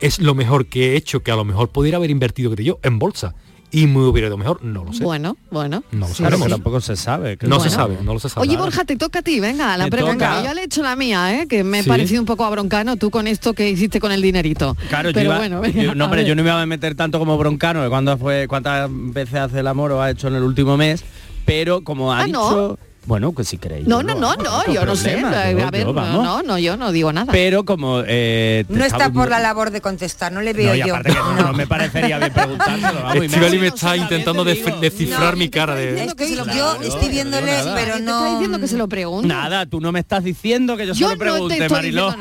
[0.00, 2.78] es lo mejor que he hecho, que a lo mejor pudiera haber invertido que yo
[2.82, 3.34] en bolsa
[3.72, 5.02] y me hubiera ido mejor, no lo sé.
[5.02, 5.82] Bueno, bueno.
[5.90, 6.14] No lo.
[6.14, 7.38] Claro, que tampoco se sabe.
[7.42, 7.64] No Bueno.
[7.64, 8.46] se sabe, no lo se sabe.
[8.46, 10.42] Oye, Borja, te toca a ti, venga, la pregunta.
[10.44, 11.48] Ya le he hecho la mía, ¿eh?
[11.48, 11.88] que me ha Sí.
[11.88, 14.76] parecido un poco abroncano tú con esto que hiciste con el dinerito.
[14.88, 16.66] Claro, yo Pero iba- bueno, venga, yo- no, a pero yo no me iba a
[16.66, 20.28] meter tanto como broncano, de cuándo fue, cuántas veces hace el amor o ha hecho
[20.28, 21.02] en el último mes,
[21.46, 22.78] pero como ha Ah, ¿no?
[23.04, 23.86] Bueno, que si queréis.
[23.86, 25.18] No, no, no, no, yo no sé.
[25.18, 26.24] A ver, yo, no, vamos.
[26.24, 27.32] no, no, yo no digo nada.
[27.32, 30.74] Pero como eh, te No está por la labor de contestar, no le veo No,
[30.76, 30.96] y yo.
[30.98, 33.12] no, no me parecería bien preguntárselo.
[33.22, 35.90] Estivali me está te intentando descifrar mi cara de...
[35.92, 36.94] diciendo que Estoy- se lo yo pregunto.
[36.96, 37.74] estoy viéndole, nada.
[37.74, 38.18] pero Te no.
[38.18, 39.28] está diciendo que se lo pregunto.
[39.28, 42.14] Nada, tú no me estás diciendo que yo, se lo no pregunte, te Mariló.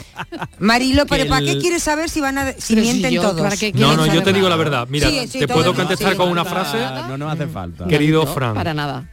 [0.58, 4.22] Marilo, pero ¿para qué quieres saber si van a si mienten No, quieres no, yo
[4.22, 4.86] te digo la verdad.
[4.88, 6.78] Mira, te puedo contestar con una frase.
[7.08, 7.86] No nos hace falta.
[7.86, 9.11] Querido Fran, Para nada.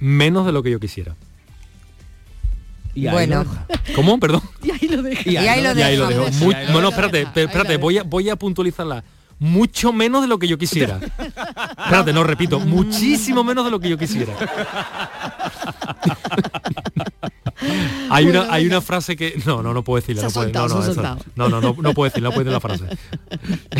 [0.00, 1.14] Menos de lo que yo quisiera.
[2.94, 3.44] Y ahí Bueno.
[3.44, 3.94] lo.
[3.94, 4.18] ¿Cómo?
[4.18, 4.42] Perdón.
[4.62, 5.22] Y ahí lo dejo.
[5.30, 6.24] Y ahí lo Y ahí lo dejo.
[6.24, 6.34] dejo.
[6.34, 6.88] Ahí Muy- lo bueno, dejo.
[6.90, 7.80] espérate, Ahí pe- lo espérate, dejo.
[7.82, 9.04] voy a, voy a puntualizarla.
[9.38, 10.98] Mucho menos de lo que yo quisiera.
[11.18, 14.34] espérate, no repito, muchísimo menos de lo que yo quisiera.
[18.10, 20.80] hay una hay una frase que no no no puedo decirla no, puedo- no, no,
[20.82, 21.02] eso-
[21.36, 22.84] no no no no puedo decirla no puedo decir la frase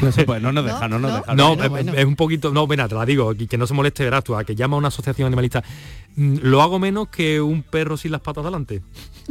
[0.03, 1.17] No se puede, no nos deja, no nos no.
[1.19, 1.35] deja.
[1.35, 1.93] no bueno, es- bueno.
[1.95, 4.37] es un poquito no ven te la digo y que no se moleste verás tú
[4.37, 5.63] a que llama a una asociación animalista
[6.43, 8.83] lo hago menos que un perro sin las patas delante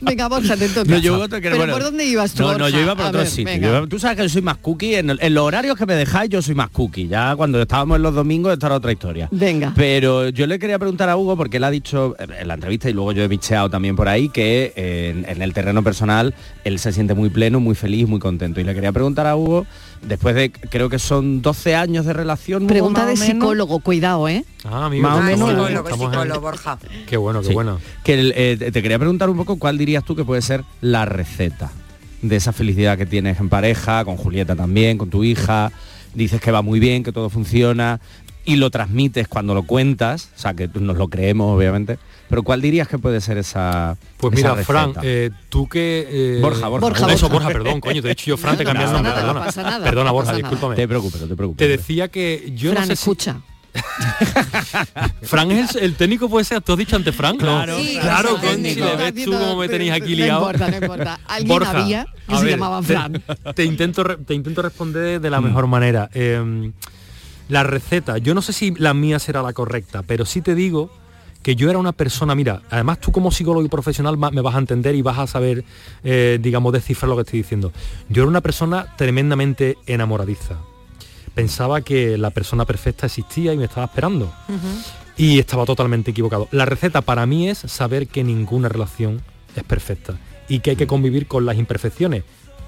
[0.00, 0.90] Venga, Borja, te toca.
[0.90, 3.04] No, yo voto que- Pero bueno, ¿por dónde ibas tú, No, no, yo iba por
[3.06, 3.54] A otro ver, sitio.
[3.56, 4.96] iba- tú sabes que yo soy más cookie.
[4.96, 7.06] En, el- en los horarios que me dejáis, yo soy más cookie.
[7.08, 9.28] Ya cuando estábamos en los domingos, esta era otra historia.
[9.30, 9.72] Venga.
[9.76, 12.92] Pero yo le quería preguntar a Hugo, porque él ha dicho en la entrevista y
[12.92, 16.92] luego yo he bicheado también por ahí, que en, en el terreno personal él se
[16.92, 18.60] siente muy pleno, muy feliz, muy contento.
[18.60, 19.66] Y le quería preguntar a Hugo,
[20.02, 22.66] después de, creo que son 12 años de relación.
[22.66, 24.44] Pregunta de menos, psicólogo, cuidado, ¿eh?
[24.64, 26.78] ah amigo Más o menos, psicólogo, psicólogo, Borja.
[27.06, 27.54] qué bueno qué Sí.
[27.54, 30.42] bueno Que el, eh, te te quería preguntar un poco cuál dirías tú que puede
[30.42, 31.70] ser la receta
[32.22, 35.72] de esa felicidad que tienes en pareja, con Julieta también, con tu hija.
[36.14, 38.00] Dices que va muy bien, que todo funciona
[38.52, 41.98] y lo transmites cuando lo cuentas, o sea, que nos lo creemos obviamente.
[42.28, 46.06] Pero ¿cuál dirías que puede ser esa Pues esa mira, Fran, eh, tú que...
[46.08, 47.48] eh, Borja, Borja, Borja, Eso, Borja.
[47.48, 49.18] Borja, perdón, coño, te he dicho yo, Fran, No, te no cambié el nombre, no
[49.18, 49.44] perdona.
[49.44, 50.50] pasa nada, perdona, no Borja, pasa nada.
[50.50, 50.76] discúlpame.
[50.76, 51.58] te preocupes, no te preocupes.
[51.58, 53.40] Te decía que yo Fran, no sé si- escucha.
[55.22, 57.36] Fran es el, el técnico, puede ser, ¿tú has dicho antes Fran?
[57.36, 57.42] No.
[57.44, 58.84] Claro, Sí, claro, técnico.
[58.84, 60.40] le ves tú cómo me tenéis aquí No liado.
[60.40, 61.20] importa, no importa.
[61.28, 63.22] Alguien Borja, había que se ver, llamaba te- Fran.
[63.54, 66.08] Te, intento, re- te intento responder de la mejor manera.
[66.14, 66.72] Eh,
[67.50, 70.90] la receta, yo no sé si la mía será la correcta, pero sí te digo
[71.42, 74.58] que yo era una persona, mira, además tú como psicólogo y profesional me vas a
[74.58, 75.64] entender y vas a saber,
[76.04, 77.72] eh, digamos, descifrar lo que estoy diciendo.
[78.08, 80.58] Yo era una persona tremendamente enamoradiza.
[81.34, 84.32] Pensaba que la persona perfecta existía y me estaba esperando.
[85.16, 86.48] Y estaba totalmente equivocado.
[86.50, 89.22] La receta para mí es saber que ninguna relación
[89.56, 92.24] es perfecta y que hay que convivir con las imperfecciones,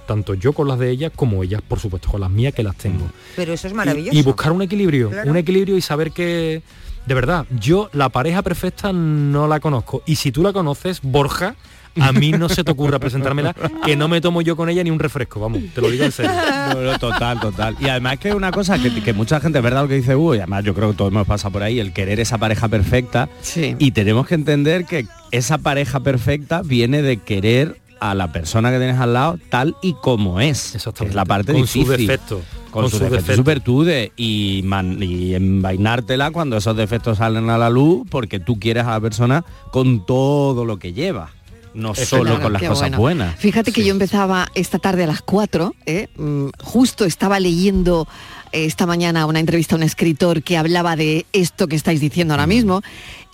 [0.07, 2.77] tanto yo con las de ellas como ellas, por supuesto, con las mías que las
[2.77, 3.07] tengo.
[3.37, 4.17] Pero eso es maravilloso.
[4.19, 5.31] Y, buscar un equilibrio, Claro.
[5.31, 6.62] un equilibrio y saber que,
[7.07, 10.03] de verdad, yo la pareja perfecta no la conozco.
[10.07, 11.57] Y si tú la conoces, Borja,
[12.01, 14.91] a mí no se te ocurra presentármela, que no me tomo yo con ella ni
[14.91, 16.33] un refresco, vamos, te lo digo en serio.
[16.73, 17.77] No, no, total, total.
[17.81, 20.17] Y además que es una cosa que, que mucha gente, es verdad lo que dice
[20.17, 22.69] Hugo, y además yo creo que todos hemos pasado por ahí, el querer esa pareja
[22.69, 23.29] perfecta.
[23.43, 23.77] Sí.
[23.79, 28.79] Y tenemos que entender que esa pareja perfecta viene de querer a la persona que
[28.79, 30.73] tienes al lado tal y como es.
[30.97, 32.07] que Es la parte Con sus difícil.
[32.09, 33.37] defectos, Con, con sus sus defectos, defectos.
[33.37, 38.59] sus virtudes y, man- y envainártela cuando esos defectos salen a la luz porque tú
[38.59, 41.31] quieres a la persona con todo lo que lleva.
[41.75, 42.99] No solo Claro, con las cosas bueno.
[42.99, 43.37] buenas.
[43.37, 46.09] Fíjate que yo empezaba esta tarde a las 4, ¿eh?
[46.19, 48.07] Mm, justo estaba leyendo
[48.53, 52.35] eh, esta mañana una entrevista a un escritor que hablaba de esto que estáis diciendo
[52.35, 52.83] ahora mismo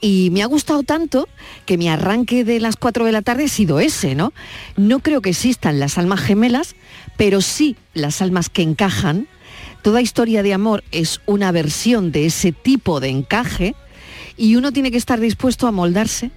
[0.00, 1.28] y me ha gustado tanto
[1.66, 4.32] que mi arranque de las 4 de la tarde ha sido ese, ¿no?
[4.76, 6.76] No creo que existan las almas gemelas,
[7.16, 9.28] pero sí las almas que encajan.
[9.82, 13.74] Toda historia de amor es una versión de ese tipo de encaje
[14.36, 16.30] y uno tiene que estar dispuesto a moldarse,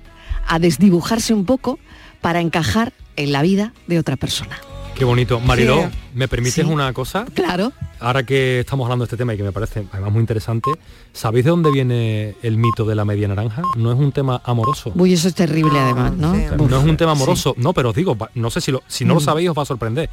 [0.48, 1.80] a desdibujarse un poco
[2.20, 4.60] para encajar en la vida de otra persona.
[5.02, 5.40] Qué bonito.
[5.40, 5.98] Mariló, Sí.
[6.14, 6.62] ¿me permites Sí.
[6.62, 7.26] una cosa?
[7.34, 7.74] Claro.
[8.00, 10.70] Ahora que estamos hablando de este tema y que me parece además muy interesante,
[11.12, 13.64] ¿sabéis de dónde viene el mito de la media naranja?
[13.78, 14.92] No es un tema amoroso.
[14.94, 16.36] Uy, eso es terrible además, ¿no?
[16.36, 17.18] No es un tema sí.
[17.20, 19.24] amoroso, no, pero os digo, no sé si lo, si no lo Mm.
[19.24, 20.08] sabéis os va a sorprender.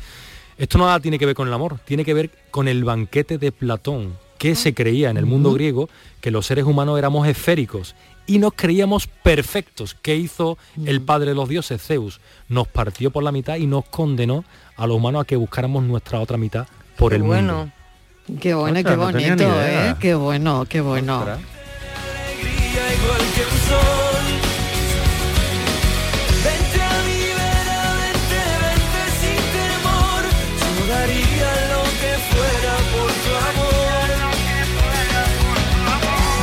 [0.57, 3.53] Esto nada tiene que ver con el amor, tiene que ver con el banquete de
[3.53, 5.57] Platón, que se creía en el mundo Ujú.
[5.57, 5.89] griego
[6.23, 7.95] que los seres humanos éramos esféricos
[8.29, 9.97] y nos creíamos perfectos.
[10.01, 10.87] ¿Qué hizo Mm.
[10.89, 12.21] el padre de los dioses, Zeus?
[12.49, 14.45] Nos partió por la mitad y nos condenó
[14.77, 17.71] a los humanos a que buscáramos nuestra otra mitad por el mundo.
[18.41, 19.45] Qué bueno, Ostras, qué bonito.
[19.63, 19.95] ¿eh?
[19.99, 21.25] Qué bueno, qué bueno.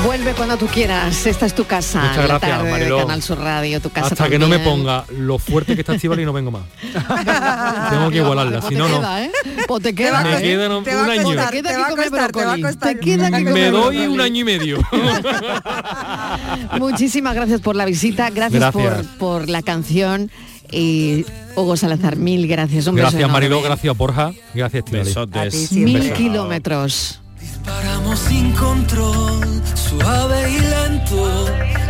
[0.05, 1.25] Vuelve cuando tú quieras.
[1.25, 1.99] Esta es tu casa.
[1.99, 2.97] Muchas la gracias, tarde Mariló.
[2.97, 4.77] de Canal Sur Radio, tu casa Hasta que no me también.
[4.77, 6.61] ponga lo fuerte que está Estíbal y no vengo más.
[7.89, 8.99] Tengo que igualarla, Pues si no, no.
[8.99, 9.31] queda, ¿eh?
[9.67, 10.41] Pues te queda, Me ¿eh?
[10.41, 11.23] quedan un Te va a año.
[11.23, 12.61] costar, Te Te va queda a que comer costar, te va a brócoli.
[12.61, 12.93] costar.
[12.93, 14.77] Te queda que Me doy un año y medio.
[16.79, 19.07] Muchísimas gracias por la visita, gracias, Gracias.
[19.07, 20.29] Por, por la canción
[20.71, 22.85] y Hugo Salazar, mil gracias.
[22.87, 25.83] Un beso Gracias Mariló, gracias Borja, gracias Estivali.
[25.83, 27.21] Mil kilómetros.
[27.65, 31.45] Paramos sin control, suave y lento.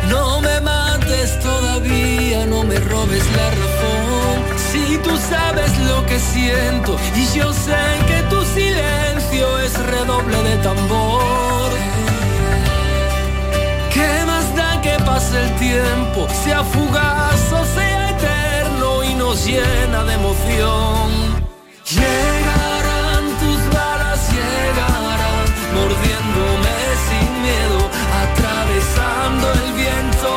[0.10, 4.36] No me mates todavía, no me robes la razón.
[4.72, 10.58] Si tú sabes lo que siento y yo sé que tu silencio es redoble de
[10.58, 11.72] tambor.
[13.94, 20.04] ¿Qué más da que pase el tiempo, sea fugaz o sea eterno y nos llena
[20.04, 21.10] de emoción?
[21.90, 22.75] Llegarán
[25.76, 26.76] mordiéndome
[27.08, 27.80] sin miedo,
[28.24, 30.32] atravesando el viento.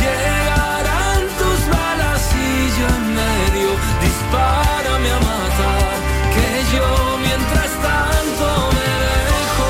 [0.00, 3.70] Llegarán tus balas y yo en medio,
[4.04, 5.94] dispárame a matar,
[6.34, 6.88] que yo
[7.26, 8.90] mientras tanto me
[9.30, 9.68] dejo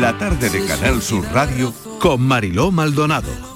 [0.00, 3.55] La tarde de Canal Sur Radio con Mariló Maldonado.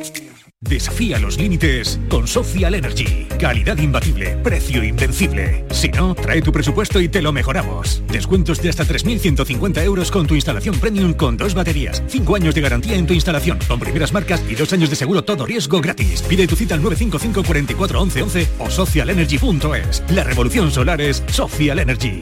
[0.71, 3.27] Desafía los límites con Social Energy.
[3.39, 5.65] Calidad imbatible, precio invencible.
[5.71, 8.03] Si no, trae tu presupuesto y te lo mejoramos.
[8.07, 12.61] Descuentos de hasta 3.150 euros con tu instalación premium con dos baterías, 5 años de
[12.61, 16.21] garantía en tu instalación, con primeras marcas y dos años de seguro todo riesgo gratis.
[16.21, 20.03] Pide tu cita al 955 44 11 11 o socialenergy.es.
[20.11, 22.21] La revolución solar es Social Energy.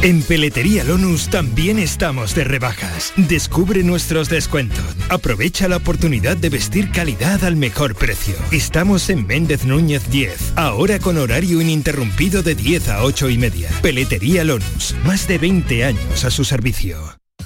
[0.00, 3.12] En Peletería Lonus también estamos de rebajas.
[3.16, 4.84] Descubre nuestros descuentos.
[5.08, 8.36] Aprovecha la oportunidad de vestir calidad al mejor precio.
[8.52, 13.70] Estamos en Méndez Núñez 10, ahora con horario ininterrumpido de 10 a 8 y media.
[13.82, 17.18] Peletería Lonus, más de 20 años a su servicio.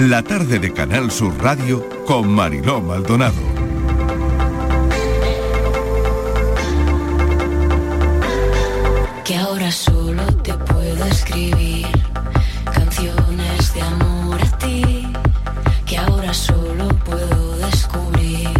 [0.00, 3.40] La tarde de Canal Sur Radio con Mariló Maldonado.
[9.24, 11.86] que ahora solo te puedo escribir
[12.72, 15.06] canciones de amor a ti,
[15.86, 18.50] que ahora solo puedo descubrir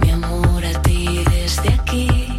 [0.00, 2.36] mi amor a ti desde aquí,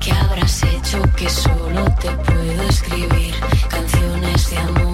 [0.00, 3.34] que habrás hecho que solo te puedo escribir
[3.70, 4.85] canciones de amor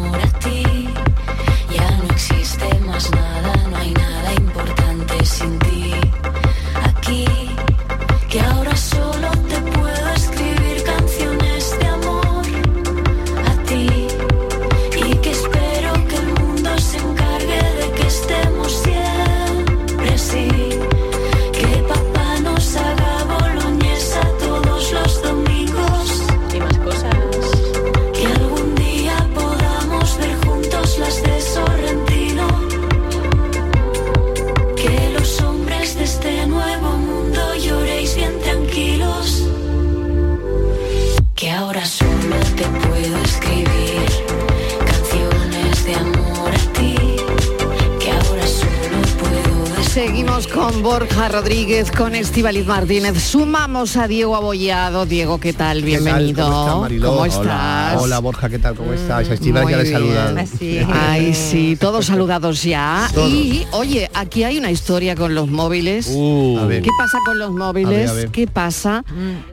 [51.53, 53.23] Rodríguez, con Estivaliz Martínez.
[53.23, 55.05] Sumamos a Diego Abollado.
[55.05, 55.83] Diego, ¿qué tal?
[55.83, 56.47] Bienvenido.
[56.47, 57.27] ¿Cómo estás, Hola.
[57.27, 58.03] estás?
[58.03, 58.75] Hola, Borja, ¿qué tal?
[58.75, 59.29] ¿Cómo estás?
[59.29, 60.49] A Estíbal Muy ya le saludan.
[60.95, 63.07] Ay, sí, todos saludados ya.
[63.12, 63.31] Todos.
[63.31, 66.11] Y, oye, aquí hay una historia con los móviles.
[66.11, 66.57] Uh.
[66.59, 66.81] A ver.
[66.83, 67.99] ¿Qué pasa con los móviles?
[67.99, 68.29] A ver, a ver.
[68.31, 69.05] ¿Qué pasa?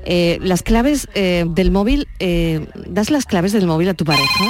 [0.05, 4.45] Eh, las claves eh, del móvil, eh, ¿das las claves del móvil a tu pareja?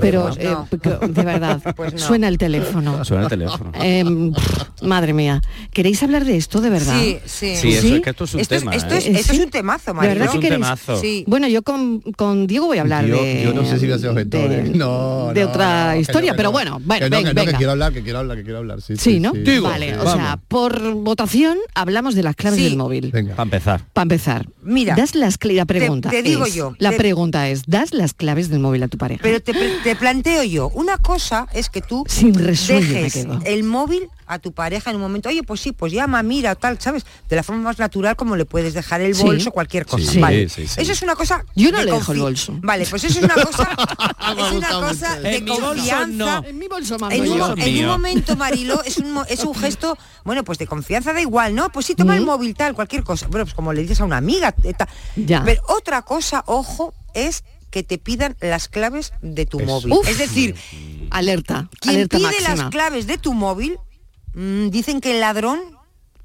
[0.00, 0.66] Pero, Pues eh, no.
[0.70, 1.60] porque, de verdad,
[1.96, 3.04] suena el teléfono.
[3.04, 3.72] Suena el teléfono.
[3.72, 5.40] Pff, madre mía.
[5.72, 6.98] ¿Queréis hablar de esto de verdad?
[7.00, 7.56] Sí, sí.
[7.56, 8.74] Sí, eso es que esto es un Esto es- tema.
[8.74, 8.98] esto ¿eh?
[8.98, 10.66] es- esto es un temazo, ¿De verdad que Es un queréis?
[11.00, 11.24] Sí.
[11.26, 13.42] Bueno, yo con, con Diego voy a hablar Yo, de...
[13.44, 14.48] yo no sé si voy a ser objetor.
[14.48, 14.72] de- ¿eh?
[14.74, 16.52] No, de no, otra no, que historia, no, pero no.
[16.52, 17.58] bueno, bueno, que no, ven- que no, que venga.
[17.58, 18.80] quiero hablar, que quiero hablar, que quiero hablar.
[18.82, 19.32] Sí, Sí, ¿no?
[19.62, 19.98] vale, sí.
[20.00, 22.64] o sea, por votación hablamos de las claves Sí.
[22.64, 23.10] del móvil.
[23.10, 23.82] Para empezar.
[23.92, 28.14] Para empezar, Mira, das las la pregunta te digo yo, la pregunta es, ¿das las
[28.14, 29.15] claves del móvil a tu pareja?
[29.22, 29.52] Pero te,
[29.82, 34.90] te planteo yo, una cosa es que tú Sin dejes el móvil a tu pareja
[34.90, 37.06] en un momento, oye, pues sí, pues llama, mira, tal, ¿sabes?
[37.28, 39.22] De la forma más natural como le puedes dejar el Sí.
[39.22, 40.10] bolso, cualquier cosa.
[40.10, 40.18] Sí.
[40.18, 40.48] Vale.
[40.48, 40.80] Sí, sí, sí.
[40.80, 41.44] Eso es una cosa.
[41.54, 42.52] Yo no de le dejo el bolso.
[42.60, 43.68] Vale, pues eso es una cosa.
[44.32, 45.22] es una gustado cosa mucho.
[45.22, 46.06] de En mi bolso confianza.
[46.40, 46.44] no.
[46.44, 47.46] En mi bolso mando En un, yo.
[47.48, 47.86] mo- en un mío.
[47.88, 51.70] momento, Marilo, es un, mo- es un gesto, bueno, pues de confianza da igual, ¿no?
[51.70, 53.28] Pues sí, toma el móvil, tal, cualquier cosa.
[53.28, 54.52] Bueno, pues como le dices a una amiga.
[54.64, 54.88] eh, tal.
[55.14, 55.42] Ya.
[55.44, 59.66] Pero otra cosa, ojo, es que te pidan las claves de tu Eso.
[59.66, 59.92] móvil.
[59.92, 60.08] Uf.
[60.08, 60.54] Es decir,
[61.10, 62.54] Alerta, quien alerta pide máxima.
[62.56, 63.78] las claves de tu móvil,
[64.34, 65.60] mm, dicen que el ladrón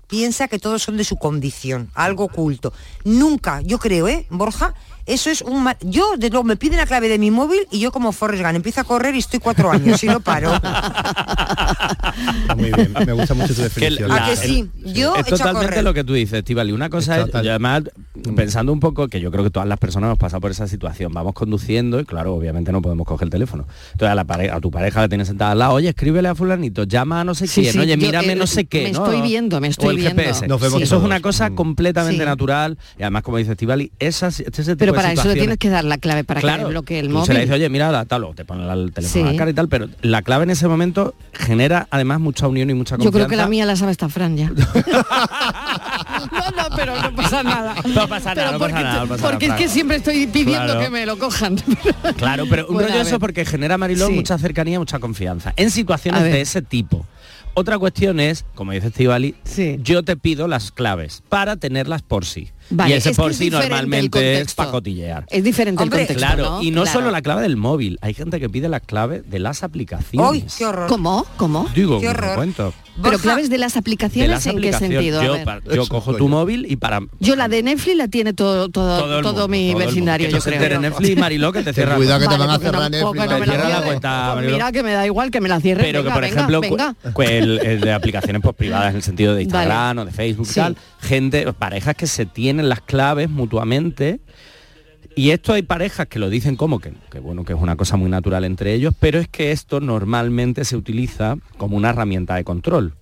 [0.08, 2.74] piensa que todos son de su condición, algo oculto.
[3.06, 4.74] Nunca, yo creo, ¿eh, Borja?
[5.06, 5.64] Eso es un...
[5.64, 5.78] Mar...
[5.82, 8.56] Yo, de luego, me piden la clave de mi móvil y yo como Forrest Gump
[8.56, 10.52] empiezo a correr y estoy cuatro años y no paro.
[12.56, 14.12] Muy bien, me gusta mucho tu definición.
[14.86, 16.72] Yo es totalmente lo que tú dices, Tibali.
[16.72, 17.84] Una cosa es, además,
[18.36, 21.14] pensando un poco, que yo creo que todas las personas hemos pasado por esa situación.
[21.14, 23.66] Vamos conduciendo y, claro, obviamente no podemos coger el teléfono.
[23.94, 26.36] Entonces a, la pareja, a tu pareja la tienes sentada al lado, oye, escríbele a
[26.36, 28.84] fulanito, llama a no sé quién, oye, mírame eh, no sé qué.
[28.84, 29.06] Me ¿no?
[29.06, 30.22] estoy viendo, me estoy o el viendo.
[30.22, 30.48] GPS.
[30.48, 31.56] Nos Eso es una cosa mm.
[31.56, 32.78] completamente natural.
[32.98, 36.24] Y además, como dice Tibali, esa, este para eso le tienes que dar la clave
[36.24, 37.28] para claro, que desbloquee el móvil.
[37.28, 39.68] Se le dice, oye, mira, talo, te pone el teléfono a la cara y tal,
[39.68, 43.06] pero la clave en ese momento genera además mucha unión y mucha confianza.
[43.06, 44.52] Yo creo que la mía la sabe esta Fran ya.
[46.32, 47.76] no, no, pero no pasa nada.
[47.86, 51.06] No pasa nada, no porque, pasa nada, porque es que siempre estoy pidiendo que me
[51.06, 51.56] lo cojan.
[52.18, 55.54] claro, pero un bueno, rollo eso porque genera, Mariló, mucha cercanía, mucha confianza.
[55.56, 57.06] En situaciones de ese tipo.
[57.54, 59.78] Otra cuestión es, como dice Stivali, sí.
[59.84, 62.52] yo te pido las claves para tenerlas por sí.
[62.88, 65.26] Y ese es por sí normalmente es para cotillear.
[65.30, 66.36] Es diferente Hombre, el contexto.
[66.36, 67.98] Claro, y no solo la clave del móvil.
[68.02, 70.32] Hay gente que pide las claves de las aplicaciones.
[70.32, 70.88] ¡Ay, qué horror!
[70.88, 71.26] ¿Cómo?
[71.38, 71.70] ¿Cómo?
[71.76, 72.36] Digo, qué horror.
[72.36, 72.74] Cuento.
[73.02, 75.22] Pero claves de las aplicaciones, ¿en qué sentido?
[75.74, 77.02] Yo, cojo tu móvil y para...
[77.20, 80.62] Yo la de Netflix la tiene todo, todo, todo, mi todo vecindario, yo creo.
[80.62, 81.96] De Netflix, Mariló, que te cierra.
[81.96, 83.26] Cuidado que te van a cerrar Netflix.
[83.28, 85.86] Pues mira, que me da igual que me la cierren.
[85.86, 86.62] Pero que, por ejemplo,
[87.20, 90.78] el de aplicaciones pues, privadas en el sentido de Instagram o de Facebook y tal,
[91.00, 94.22] gente, parejas que se tienen las claves mutuamente
[95.16, 97.98] y esto hay parejas que lo dicen como que, que, bueno, que es una cosa
[97.98, 102.44] muy natural entre ellos, pero es que esto normalmente se utiliza como una herramienta de
[102.44, 102.94] control.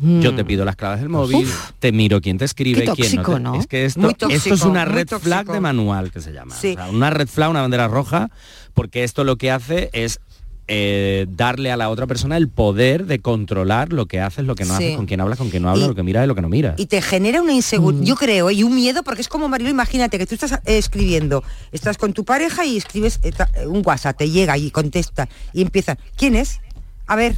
[0.00, 3.52] Yo te pido las claves del móvil, te miro quién te escribe, quién no.
[3.52, 3.58] Te...
[3.58, 6.54] Es que esto, esto es una red flag de manual que se llama.
[6.92, 8.30] Una red flag, una bandera roja,
[8.74, 10.20] porque esto lo que hace es
[10.68, 14.64] eh, darle a la otra persona el poder de controlar lo que haces, lo que
[14.64, 16.42] no haces, con quién hablas, con quién no hablas, lo que miras y lo que
[16.42, 16.74] no miras.
[16.76, 18.04] Y te genera una inseguridad, mm.
[18.04, 18.54] yo creo, ¿eh?
[18.54, 22.12] y un miedo, porque es como, Marilo, imagínate que tú estás eh, escribiendo, estás con
[22.14, 23.20] tu pareja y escribes
[23.66, 26.60] un WhatsApp, te llega y contesta y empieza, ¿quién es?
[27.06, 27.36] A ver.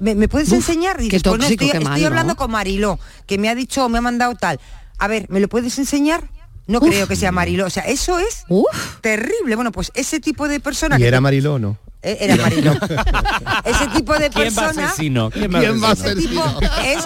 [0.00, 0.96] ¿Me, me puedes enseñar?
[0.98, 4.00] Y dices, tóxico, pues no, estoy, hablando con Mariló, que me ha dicho, me ha
[4.00, 4.58] mandado tal.
[4.98, 6.28] A ver, ¿me lo puedes enseñar?
[6.66, 7.66] No creo que sea Mariló.
[7.66, 8.44] O sea, eso es
[9.00, 9.54] terrible.
[9.54, 10.96] Bueno, pues ese tipo de persona...
[10.96, 11.78] ¿Y que era Mariló o no?
[12.06, 12.72] eh, era Marino.
[13.64, 14.92] Ese tipo de persona...
[14.96, 16.16] ¿Quién va ¿Quién va a ser?
[16.16, 16.42] Tipo
[16.84, 17.04] es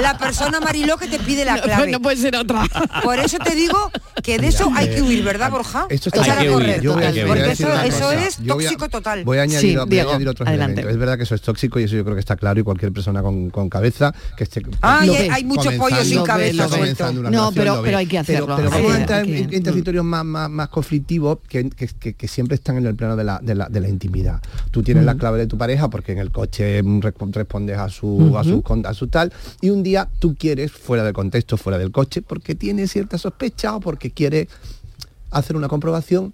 [0.00, 1.86] la persona Mariló que te pide la pues, clave.
[1.86, 2.64] No, no, puede ser otra.
[3.04, 3.92] Por eso te digo
[4.24, 5.86] que de eso hay que huir, ¿verdad, Borja?
[5.88, 9.24] Esto está hay que correr, yo voy a, porque eso, eso es tóxico total.
[9.24, 10.28] Voy a añadir, sí, voy a añadir.
[10.88, 12.92] Es verdad que eso es tóxico y eso yo creo que está claro y cualquier
[12.92, 14.62] persona con, con cabeza que esté...
[14.82, 16.66] Ah, hay, hay mucho pollo sin cabeza.
[17.12, 18.56] No, pero, pero hay que hacerlo.
[18.56, 19.62] Pero, vamos a entrar en mm.
[19.62, 23.88] territorios más, más, conflictivos que, que siempre están en el plano de la, de la
[23.88, 24.39] intimidad.
[24.70, 28.36] Tú tienes la clave de tu pareja porque en el coche mm, respondes a su,
[28.36, 32.54] a, su, tal y un día tú quieres, fuera del contexto, fuera del coche, porque
[32.54, 34.48] tienes cierta sospecha o porque quieres
[35.30, 36.32] hacer una comprobación,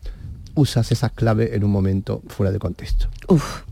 [0.55, 3.09] usas esas claves en un momento fuera de contexto.
[3.29, 3.63] Uf.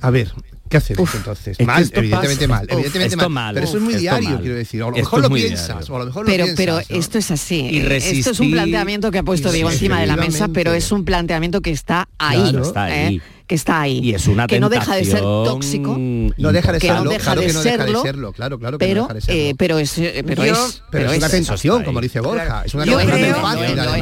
[0.00, 0.32] A ver,
[0.68, 1.58] ¿Qué hacemos Uf, entonces?
[1.60, 3.54] Mal, evidentemente mal, evidentemente mal.
[3.54, 4.82] Pero eso es muy diario, quiero decir.
[4.82, 7.78] A lo mejor lo piensas, a lo mejor pero, Pero esto es así.
[7.78, 11.04] Esto es un planteamiento que ha puesto Diego encima de la mesa, pero es un
[11.04, 12.54] planteamiento que está ahí.
[12.88, 13.20] ¿eh?
[13.48, 14.00] que está ahí.
[14.00, 15.96] Y es una que no deja de ser tóxico.
[15.98, 19.02] No deja de, serlo, claro claro que no deja de serlo, claro, claro que pero,
[19.02, 19.56] no deja de serlo.
[19.58, 19.94] Pero es,
[20.90, 22.62] pero es, una tentación, como dice Borja.
[22.64, 22.84] Es una,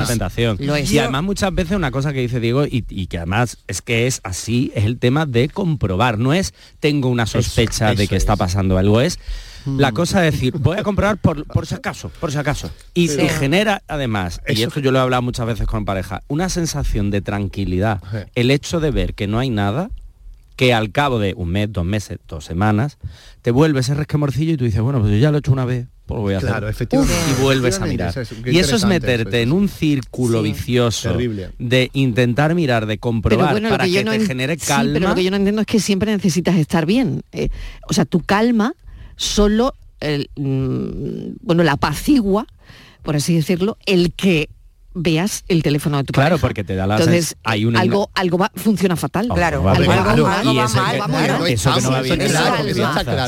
[0.06, 3.80] tentación, es, Y además muchas veces una cosa que dice Diego y, que además es
[3.82, 6.18] que es así, es el tema de comprobar.
[6.18, 9.20] No es tengo una sospecha de que está pasando algo, es
[9.66, 12.70] la cosa de decir, voy a comprar por, por si acaso, por si acaso.
[12.94, 13.20] Y, sí.
[13.22, 17.10] y genera además, y esto yo lo he hablado muchas veces con pareja, una sensación
[17.10, 18.00] de tranquilidad.
[18.34, 19.90] El hecho de ver que no hay nada,
[20.56, 22.98] que al cabo de un mes, dos meses, dos semanas,
[23.42, 25.66] te vuelve ese resquemorcillo y tú dices, bueno, pues yo ya lo he hecho una
[25.66, 26.70] vez, pues voy a claro, hacer.
[26.70, 27.14] Efectivamente.
[27.30, 28.14] Y vuelves a mirar.
[28.46, 31.50] Y eso es meterte en un círculo vicioso Terrible.
[31.58, 34.94] de intentar mirar, de comprobar para que, no te genere calma.
[34.94, 37.22] Pero lo que yo no entiendo es que siempre necesitas estar bien.
[37.32, 37.48] Eh,
[37.88, 38.74] o sea, tu calma
[39.16, 42.46] solo el, mm, bueno, la apacigua,
[43.02, 44.48] por así decirlo, el que
[44.96, 46.36] veas el teléfono de tu claro.
[46.36, 49.28] Claro, porque te da la Entonces, hay una, algo, algo va, funciona fatal.
[49.32, 50.66] Claro, algo, mal, va bien.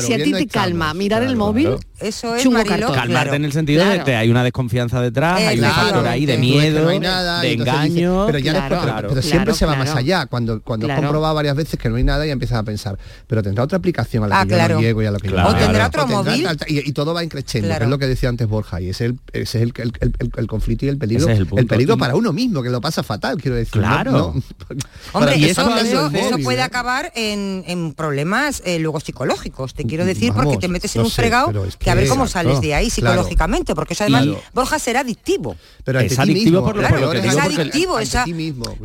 [0.01, 3.85] Si a ti te calma mirar el móvil, eso es Mariló, Calmarte en el sentido
[3.85, 8.27] de que hay una desconfianza detrás, hay un factor ahí de miedo, de engaño.
[8.27, 10.25] Pero siempre se va más allá.
[10.25, 12.97] Cuando cuando has comprobado varias veces que no hay nada y empiezas a pensar,
[13.27, 15.29] pero tendrá otra aplicación a la ah, que yo no llego y a la que
[15.29, 16.47] yo O otro móvil.
[16.67, 20.47] Y todo va en que es lo que decía antes Borja, y ese es el
[20.47, 21.27] conflicto y el peligro
[21.59, 23.81] el peligro para uno mismo, que lo pasa fatal, quiero decir.
[23.81, 24.33] Claro.
[25.13, 26.63] Hombre, eso, eso, puede ¿eh?
[26.63, 31.11] acabar en, en problemas eh, luego psicológicos, te quiero decir, porque te metes en un
[31.11, 34.41] fregado que a ver cómo sales de ahí psicológicamente, porque eso además, claro.
[34.53, 35.55] Borja, será adictivo.
[35.83, 37.99] Pero es adictivo por, lo que Es adictivo,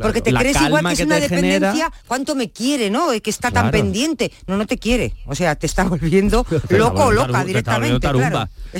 [0.01, 3.07] porque te crees igual que es una dependencia, cuánto me quiere, ¿no?
[3.21, 4.31] Que está tan pendiente.
[4.47, 5.13] No, no te quiere.
[5.25, 8.07] O sea, te está volviendo loco o loca directamente.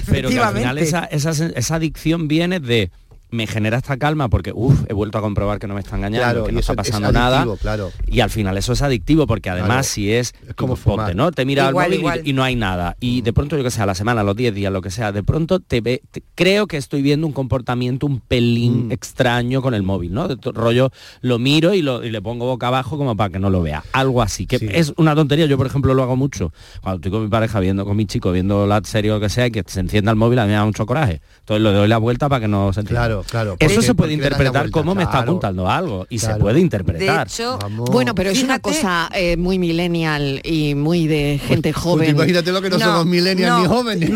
[0.08, 2.92] Pero que al final esa adicción viene de
[3.36, 6.24] me genera esta calma porque uff, he vuelto a comprobar que no me está engañando,
[6.26, 7.46] Claro, que no está es pasando nada.
[7.62, 7.92] claro.
[8.08, 9.84] Y al final eso es adictivo porque además Claro.
[9.84, 11.16] si es, como tú ponte, fumar.
[11.16, 11.32] ¿no?
[11.32, 12.22] Te mira Igual, al móvil y- igual.
[12.26, 12.98] Y, no hay nada.
[13.00, 14.90] Y de pronto yo que sé, a la semana, a los 10 días, lo que
[14.92, 18.22] sea, de pronto te ve, te- creo que estoy viendo un comportamiento un Mm.
[18.28, 20.28] pelín extraño con el móvil, ¿no?
[20.28, 23.50] De rollo, lo miro y, lo, y le pongo boca abajo como para que no
[23.50, 23.84] lo vea.
[23.94, 25.46] Algo así, que es una tontería.
[25.46, 26.54] Yo, por ejemplo, lo hago mucho.
[26.82, 29.30] Cuando estoy con mi pareja viendo, con mi chico, viendo la serie o lo que
[29.30, 31.22] sea, y que se encienda el móvil, a mí me da mucho coraje.
[31.40, 33.02] Entonces le doy la vuelta para que no se entienda.
[33.08, 33.56] Claro, claro.
[33.60, 36.08] Eso se puede interpretar como me está apuntando a algo.
[36.10, 37.28] Y se puede interpretar.
[37.28, 37.60] De hecho,
[37.92, 42.12] Bueno, pero es una cosa eh, muy millennial y muy de gente joven.
[42.12, 43.62] imagínate lo que no, No, somos millennials no.
[43.62, 44.10] ni jóvenes.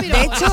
[0.00, 0.46] De hecho,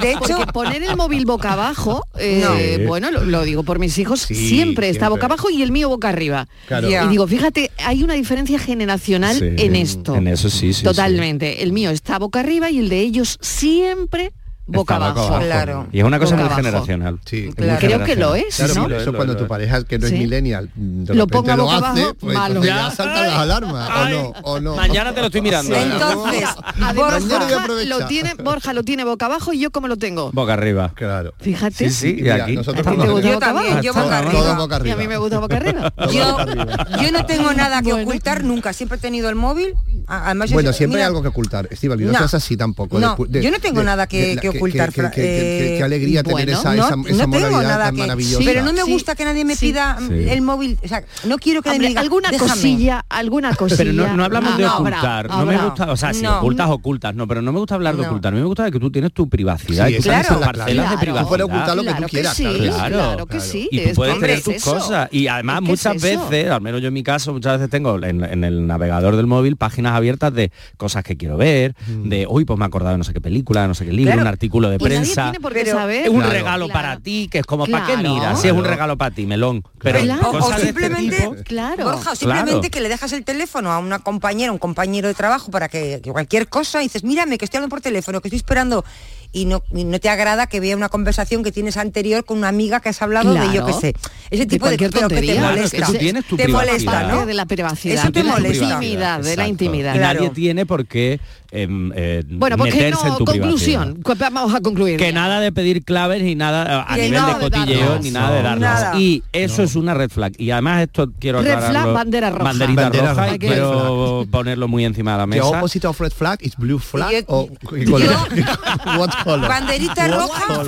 [0.00, 2.76] de hecho, poner el móvil boca abajo, eh.
[2.78, 2.84] Sí.
[2.86, 5.88] bueno, lo, lo digo por mis hijos, Sí, siempre está boca abajo y el mío
[5.88, 6.48] boca arriba.
[6.66, 6.88] Claro.
[6.88, 7.04] Ya.
[7.04, 10.14] Y digo, fíjate, hay una diferencia generacional Sí, en esto.
[10.16, 10.74] En eso sí, sí.
[10.74, 10.84] sí.
[10.84, 11.62] Totalmente.
[11.62, 14.32] El mío está boca arriba y el de ellos siempre
[14.68, 15.38] boca abajo.
[15.40, 15.86] Claro.
[15.92, 16.62] Y es una cosa Boca muy abajo.
[16.62, 17.18] generacional.
[17.24, 17.46] Sí.
[17.46, 20.18] Muy Creo que lo es, Claro, eso cuando tu pareja que no es Sí.
[20.18, 22.62] millennial de Lo ponga lo boca hace, abajo, pues malo.
[22.64, 24.76] ya saltan las alarmas, o no, o no.
[24.76, 25.74] Mañana te lo estoy mirando.
[25.74, 25.82] ¿eh?
[25.82, 26.44] entonces,
[26.80, 27.56] Además, Borja
[27.86, 30.30] lo tiene, Borja lo tiene boca abajo y yo como lo tengo.
[30.32, 30.92] Boca arriba.
[30.94, 31.32] Claro.
[31.40, 31.88] Fíjate.
[31.88, 32.56] Sí, sí, y Mira, aquí.
[32.56, 34.88] nosotros ¿A ti por te lo gusta yo también, yo boca arriba.
[34.88, 35.92] Y a mí me gusta boca arriba.
[36.12, 39.74] Yo, no tengo nada que ocultar nunca, siempre he tenido el móvil.
[40.06, 41.68] Además, yo Bueno, siempre mira, hay algo que ocultar.
[41.70, 42.98] Estivali, no, seas así tampoco.
[43.28, 46.74] Yo no tengo nada que- que ocultar, que- que- eh, Qué alegría tener bueno, esa,
[46.74, 48.42] no, esa, no esa tengo moralidad nada tan que maravillosa.
[48.44, 50.14] pero no me Sí, gusta que nadie me pida mm, Sí.
[50.28, 52.50] el móvil o sea no quiero que nadie me Hombre, diga alguna "Déjame".
[52.50, 53.76] cosilla, alguna cosilla.
[53.78, 56.38] Pero no, no hablamos de Ah, ocultar, no me gusta, o sea, si No.
[56.38, 58.08] ocultas, ocultas, no, pero no me gusta hablar de No.
[58.08, 60.44] ocultar, a mí me gusta que tú tienes tu privacidad, Sí, y tú esa- tienes
[60.44, 61.00] parcelas de Claro.
[61.00, 61.22] privacidad.
[61.22, 62.58] Tú puedes ocultar lo que Claro tú quieras, claro.
[62.58, 63.68] Claro, claro que sí.
[63.70, 65.08] Y tú es- puedes hombre, tener tus cosas.
[65.12, 68.66] Y además muchas veces, al menos yo en mi caso, muchas veces tengo en, el
[68.66, 72.08] navegador del móvil páginas abiertas de cosas que quiero ver, Mm.
[72.08, 74.12] de, uy, pues me he acordado de no sé qué película, no sé qué libro,
[74.12, 74.22] Claro.
[74.22, 75.22] un artículo de Y nadie prensa.
[75.24, 76.02] tiene por qué Pero saber.
[76.04, 76.32] Es un Claro.
[76.32, 76.80] regalo Claro.
[76.80, 78.14] para ti, que es como, ¿para qué Claro.
[78.14, 78.40] miras?
[78.40, 79.62] Si es un regalo para ti, melón.
[79.80, 80.26] Pero Claro.
[80.26, 81.84] o, o cosas de este simplemente tipo- Claro.
[81.84, 82.70] Borja, o simplemente Claro.
[82.70, 86.10] que le dejas el teléfono a una compañera, un compañero de trabajo para que, que
[86.10, 88.84] cualquier cosa y dices, mírame que estoy hablando por teléfono, que estoy esperando
[89.32, 92.48] y no, y no te agrada que vea una conversación que tienes anterior con una
[92.48, 93.94] amiga que has hablado de yo qué sé.
[94.30, 95.26] Ese De tipo de, pero que te.
[95.34, 95.76] Claro, molesta.
[95.76, 96.72] que tú tienes tu te privacidad.
[96.72, 97.26] molesta, ¿no?
[97.26, 98.64] de la privacidad, Eso te de la molesta.
[98.64, 99.94] intimidad, de la intimidad.
[99.94, 100.20] Y Claro.
[100.20, 101.20] nadie tiene por qué
[101.50, 104.30] em, eh, Bueno, pues que meterse en no, tu conclusión, privacidad.
[104.32, 104.98] Vamos a concluir.
[104.98, 105.12] Que ya.
[105.12, 108.36] nada de pedir claves ni nada a Que nivel no de de cotilleo ni nada
[108.36, 108.60] de darnos.
[108.60, 108.98] nada.
[109.00, 110.32] Y eso es una red flag.
[110.36, 112.44] Y además esto quiero Red flag, bandera roja.
[112.44, 113.34] Banderita Bandera roja roja.
[113.34, 115.46] y quiero ponerlo muy encima de la The mesa.
[115.46, 117.48] opposite of red flag is blue flag Yo- o.
[119.24, 120.62] Banderita roja,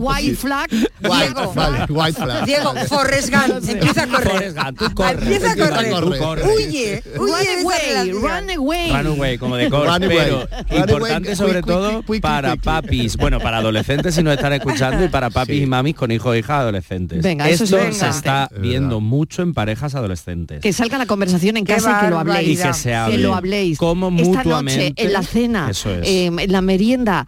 [0.00, 0.68] white flag.
[1.02, 1.52] White, Diego.
[1.54, 2.44] vale, white flag.
[2.44, 4.28] Diego, Forrest Gump, empieza a correr.
[4.32, 5.12] Forrest Gump, tú corre.
[5.12, 6.44] Empieza a correr.
[6.44, 8.90] Huye, Run huye away, run away.
[8.92, 9.98] Run away, como de away.
[10.08, 15.30] pero importante sobre todo para papis, bueno, para adolescentes si nos están escuchando y para
[15.30, 15.62] papis Sí.
[15.62, 17.22] y mamis con hijos e hijas adolescentes.
[17.22, 18.16] Venga, eso es Esto se importante.
[18.16, 20.60] está Es viendo mucho en parejas adolescentes.
[20.60, 22.58] Que salga la conversación en casa y que lo habléis.
[22.60, 23.18] Y que se hable.
[23.18, 23.78] lo habléis.
[23.80, 26.06] Esta mutuamente- noche, en la cena, Eso es.
[26.08, 27.26] eh, en la merienda,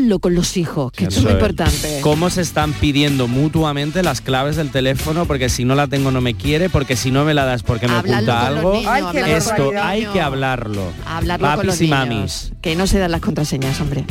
[0.00, 2.00] hablarlo con los hijos, que esto es muy importante.
[2.02, 6.20] Cómo se están pidiendo mutuamente las claves del teléfono porque si no la tengo no
[6.20, 8.72] me quiere, porque si no me la das porque me Hablarlo oculta con los algo.
[8.74, 10.82] niños, Ay, qué hablarlo con Esto los hay que hablarlo.
[11.06, 11.98] Hablarlo con Papis los y niños.
[11.98, 12.52] mamis.
[12.62, 14.04] Que no se dan las contraseñas, hombre.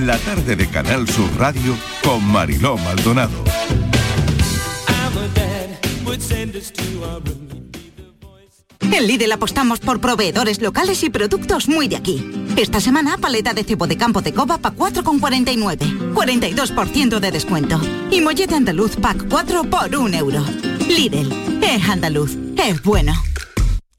[0.00, 3.44] La tarde de Canal Sur Radio con Mariló Maldonado.
[8.80, 12.24] En Lidl apostamos por proveedores locales y productos muy de aquí.
[12.56, 16.14] Esta semana, paleta de cebo de campo de coba pa 4,49.
[16.14, 17.78] 42% de descuento.
[18.10, 20.42] Y mollete andaluz pack 4 por 1 euro.
[20.88, 21.30] Lidl,
[21.62, 23.12] es andaluz, es bueno.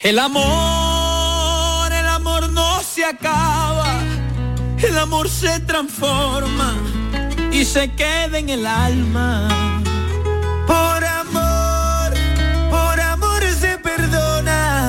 [0.00, 3.98] El amor, el amor no se acaba,
[4.80, 6.72] el amor se transforma
[7.50, 9.48] y se quede en el alma.
[10.68, 12.12] Por amor,
[12.70, 14.88] por amor se perdona.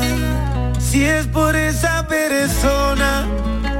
[0.79, 3.25] Si es por esa persona,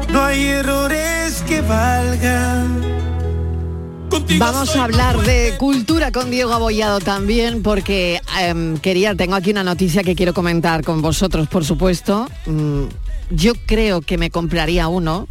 [0.09, 2.58] no hay errores que valgan.
[4.37, 9.63] Vamos a hablar de cultura con Diego Abollado también porque em, quería, tengo aquí una
[9.63, 12.29] noticia que quiero comentar con vosotros, por supuesto.
[12.45, 12.83] Mm,
[13.31, 15.27] yo creo que me compraría uno,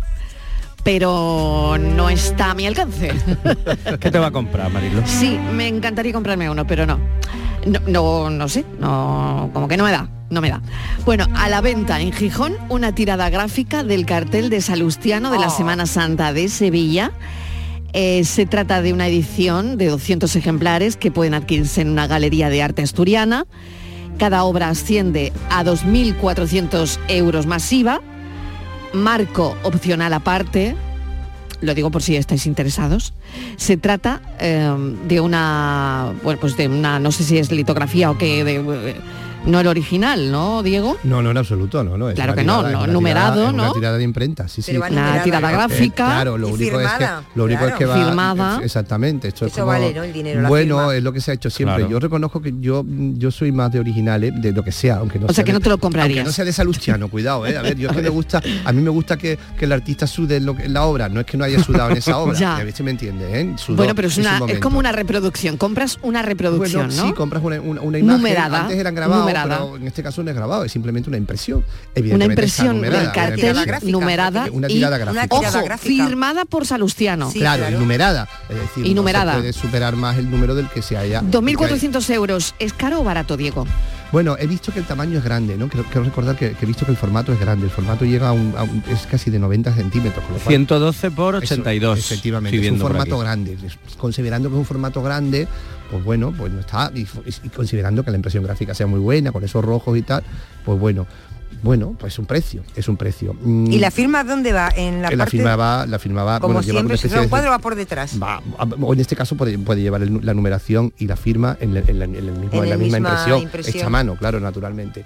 [0.82, 3.12] pero no está a mi alcance.
[4.00, 5.02] ¿Qué te va a comprar, Marilo?
[5.06, 6.98] Sí, me encantaría comprarme uno, pero no.
[7.66, 10.62] No, no, no sé, no, como que no me da, no me da.
[11.04, 15.50] Bueno, a la venta en Gijón una tirada gráfica del cartel de Salustiano de la
[15.50, 17.12] Semana Santa de Sevilla.
[17.92, 22.50] Eh, se trata de una edición de 200 ejemplares que pueden adquirirse en una galería
[22.50, 23.46] de arte asturiana.
[24.18, 28.00] Cada obra asciende a 2.400 euros masiva.
[28.92, 30.74] Marco opcional aparte,
[31.60, 33.14] lo digo por si estáis interesados.
[33.56, 34.70] Se trata eh,
[35.06, 38.96] de una, bueno, pues de una, no sé si es litografía o qué, de, eh,
[39.48, 40.96] no el original, ¿no, Diego?
[41.04, 42.08] No, no en absoluto, no, no.
[42.08, 43.62] es Claro que no, tirada- no, es una numerado, tirada- es ¿no?
[43.64, 44.76] Una tirada de imprenta, sí, sí.
[44.76, 45.56] Una tirada ¿no?
[45.56, 46.04] gráfica.
[46.06, 48.60] claro, lo Y único es que firmada, lo único es que va Firmada.
[48.62, 49.28] exactamente.
[49.28, 50.02] Esto es Eso como- vale, ¿no?
[50.04, 50.96] El dinero, la bueno, firma.
[50.96, 51.76] es lo que se ha hecho siempre.
[51.78, 51.90] Claro.
[51.90, 55.26] Yo reconozco que yo yo soy más de originales, de lo que sea, aunque no
[55.26, 56.18] O sea, sea que de- no te lo comprarías.
[56.18, 57.56] Aunque no sea de Salustiano, cuidado, eh.
[57.56, 60.06] A ver, yo es que me gusta, a mí me gusta que, que el artista
[60.06, 62.18] sude en, lo que- en la obra, no es que no haya sudado en esa
[62.18, 62.38] obra.
[62.38, 62.56] Ya.
[62.56, 63.54] A ver si me entiende, ¿eh?
[63.56, 65.56] Sudó bueno, pero es, una, es como una reproducción.
[65.56, 67.06] Compras una reproducción, ¿no?
[67.08, 68.18] sí, compras una, una- una imagen.
[68.22, 69.64] Numerada, Antes eran grabados, numerada.
[69.66, 71.58] pero en este caso no es grabado, es simplemente una impresión.
[71.58, 75.26] una Evidentemente impresión numerada, del cartel numerada Una y, tirada gráfica.
[75.30, 77.30] ojo, firmada por Salustiano.
[77.32, 78.28] claro, y numerada.
[78.48, 79.32] Es decir, Y no numerada.
[79.34, 81.22] se puede superar más el número del que se haya.
[81.22, 82.54] 2.400 euros.
[82.58, 83.66] ¿Es caro o barato, Diego?
[84.10, 85.68] Bueno, he visto que el tamaño es grande, ¿no?
[85.68, 87.66] Quiero, quiero recordar que, que he visto que el formato es grande.
[87.66, 90.24] El formato llega a un, a un- es casi de 90 centímetros.
[90.24, 91.98] con lo cual- 112 por Eso, 82.
[91.98, 93.58] efectivamente, es un formato grande.
[93.98, 95.46] Considerando que es un formato grande,
[95.90, 96.90] pues bueno, pues no está.
[96.94, 100.22] Y, y considerando que la impresión gráfica sea muy buena, con esos rojos y tal,
[100.64, 101.06] pues bueno.
[101.62, 103.34] Bueno, pues es un precio, es un precio.
[103.40, 104.70] Mm, ¿Y la firma dónde va?
[104.76, 105.30] En la la parte...
[105.32, 108.16] firma va, la firma va, Como bueno, siempre, si un cuadro va por detrás.
[108.22, 108.40] va,
[108.80, 111.80] o en este caso puede, puede llevar el la numeración y la firma en, la-
[111.80, 113.76] en la, en el mismo- En en la el misma misma impresión, impresión.
[113.76, 115.04] hecha a mano, claro, naturalmente.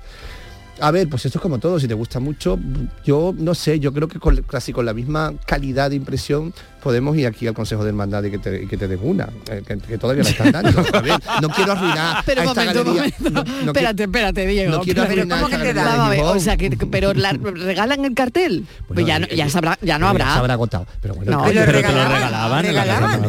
[0.81, 2.59] A ver, pues esto es como todo, si te gusta mucho,
[3.05, 7.17] yo no sé, yo creo que con, casi con la misma calidad de impresión podemos
[7.17, 9.63] ir aquí al Consejo de Hermandad y que te, y que te den una, eh,
[9.67, 10.81] que, que todavía la están dando.
[10.93, 13.15] A ver, no quiero arruinar Pero a un esta momento, galería.
[13.21, 13.31] momento.
[13.31, 14.71] no- no espérate, espérate, Diego.
[14.73, 16.11] no quiero Pero arruinar ¿cómo que te da?
[16.25, 18.67] o sea, que, pero la- regalan el cartel.
[18.89, 20.33] pues ya, no- ya, sabrá, ya no habrá.
[20.33, 20.87] se habrá agotado.
[21.01, 22.63] Pero bueno, No, el pero cartel- te lo regalaban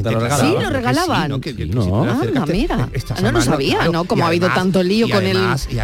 [0.04, 1.30] te lo Sí, lo regalaban.
[1.30, 1.42] ¿no?
[1.42, 2.90] Que- que- que mira.
[3.22, 3.92] No lo sabía, claro.
[3.92, 4.04] ¿no?
[4.06, 5.38] Como ha habido tanto lío con el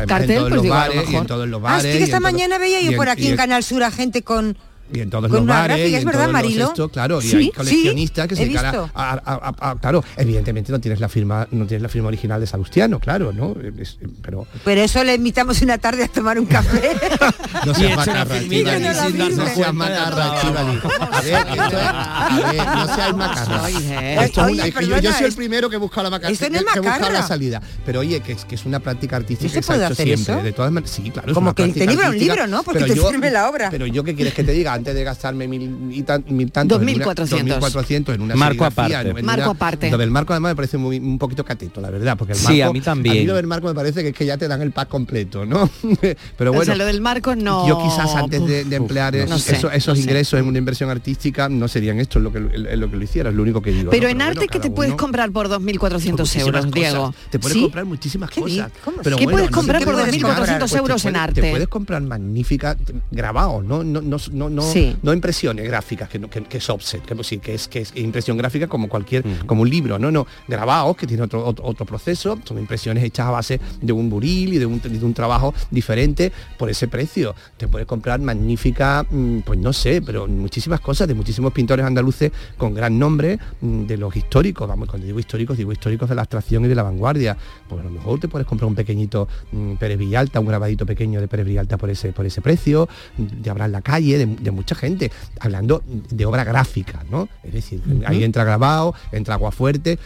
[0.08, 1.26] cartel, pues digo, a lo mejor.
[1.28, 1.98] todos los Ah, bares.
[1.98, 4.58] que esta mañana veía yo por aquí en- Canal Sur a gente con...
[4.94, 6.68] y en todos Con los una bares gráfica, y ¿es en verdad, todos los Marilo?
[6.68, 10.72] esto, claro y Sí, hay sí, coleccionistas que se dedican a, a- a- claro evidentemente
[10.72, 14.48] no tienes la firma no tienes la firma original de Salustiano claro no Es- pero
[14.66, 16.92] Pero eso le invitamos una tarde a tomar un café.
[17.66, 19.74] no Y seas echa una macarra firmita Estíbaliz, aquí sin darse no cuenta seas de
[19.74, 20.36] macarra nada.
[20.38, 20.84] Estíbaliz.
[21.00, 24.66] a ver que esto es- a ver no seas macarra Oye, Esto es Oye, una-
[24.68, 27.10] es que yo, soy el primero que busca la macarra que, no busca macarra.
[27.14, 29.76] la salida pero oye que es, que es una práctica artística ¿No que se ha
[29.76, 32.18] puede hecho hacer siempre de todas maneras sí claro es Como que te libra un
[32.18, 32.64] libro, ¿no?
[32.64, 33.70] Porque te firme la obra.
[33.70, 36.82] pero yo qué quieres que te diga antes de gastarme mil y tan, mil tantos
[36.82, 37.60] en una- 2.400.
[37.60, 38.96] 2.400 en una Marco aparte.
[39.10, 39.90] en- Marco una- aparte.
[39.92, 42.62] Lo del marco además me parece muy, un poquito cateto, la verdad, porque el Sí,
[42.62, 43.18] a mí también.
[43.18, 44.90] A mí lo del marco me parece que es que ya te dan el pack
[44.90, 45.70] completo, ¿no?
[46.38, 47.68] Pero o bueno, sea, lo del marco no.
[47.68, 50.02] yo quizás antes de, de emplear no esos, sé, esos- esos no sé.
[50.02, 53.30] ingresos en una inversión artística no serían esto lo que, en lo que lo hiciera,
[53.30, 53.92] es lo único que digo.
[53.92, 54.10] Pero ¿no?
[54.10, 56.72] en bueno, arte, ¿qué cada te puedes comprar por 2.400 muchísimas euros, cosas.
[56.74, 57.14] Diego?
[57.30, 57.62] Te puedes ¿Sí?
[57.64, 58.72] comprar muchísimas ¿Qué di- cosas.
[58.84, 58.98] cómo?
[59.04, 60.60] Pero ¿Qué bueno, puedes comprar por qué puedes 2.400 comprar.
[60.60, 61.42] Pues euros en arte?
[61.42, 62.78] Te puedes comprar magníficas
[63.12, 64.96] grabados, no, no, no, no, no, Sí.
[65.02, 67.80] no impresiones gráficas, que, no- que, que es offset, que, pues sí, que es que
[67.80, 71.66] es impresión gráfica como cualquier, como un libro, no, no, grabados que tiene otro, otro,
[71.66, 75.14] otro proceso, son impresiones hechas a base de un buril y de un, de un
[75.14, 77.36] trabajo diferente por ese precio.
[77.58, 82.32] Te puedes comprar magnífica, mm, pues no sé, pero muchísimas cosas de muchísimos pintores andaluces
[82.58, 86.22] con gran nombre, mm, de los históricos, vamos, cuando digo históricos, digo históricos de la
[86.22, 87.38] abstracción y de la vanguardia.
[87.68, 91.20] Pues a lo mejor te puedes comprar un pequeñito mm, Pérez Villalta, un grabadito pequeño
[91.22, 94.76] de Pérez Villalta por ese, por ese precio, de Abraham la calle, de, de mucha
[94.76, 97.30] gente, hablando de obra gráfica, ¿no?
[97.44, 99.98] Es decir, ahí entra grabado, entra agua fuerte,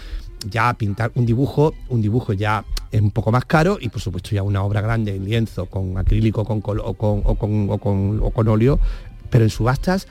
[0.49, 4.30] ya pintar un dibujo, un dibujo ya es un poco más caro y por supuesto
[4.32, 7.78] ya una obra grande en lienzo, con acrílico con col o, con, o, con, o,
[7.80, 8.80] con, o con óleo,
[9.32, 10.08] pero en subastas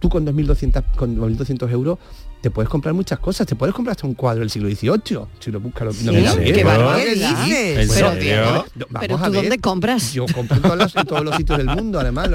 [0.00, 1.98] tú con 2.200, con 2.200 euros
[2.40, 5.50] te puedes comprar muchas cosas, te puedes comprar hasta un cuadro del siglo XVIII, si
[5.50, 6.06] lo buscas lo ¿Sí?
[6.06, 7.92] ¿Qué, ¿Qué dices?
[9.00, 10.12] Pero, tú dónde compras?
[10.12, 12.30] Yo compro en todos, los, todos los sitios del mundo, además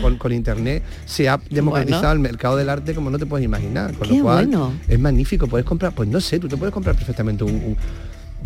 [0.00, 3.94] con, con, internet se ha democratizado el mercado del arte como no te puedes imaginar,
[3.94, 7.44] con lo cual es magnífico, puedes comprar, pues no sé, tú te puedes comprar perfectamente
[7.44, 7.76] un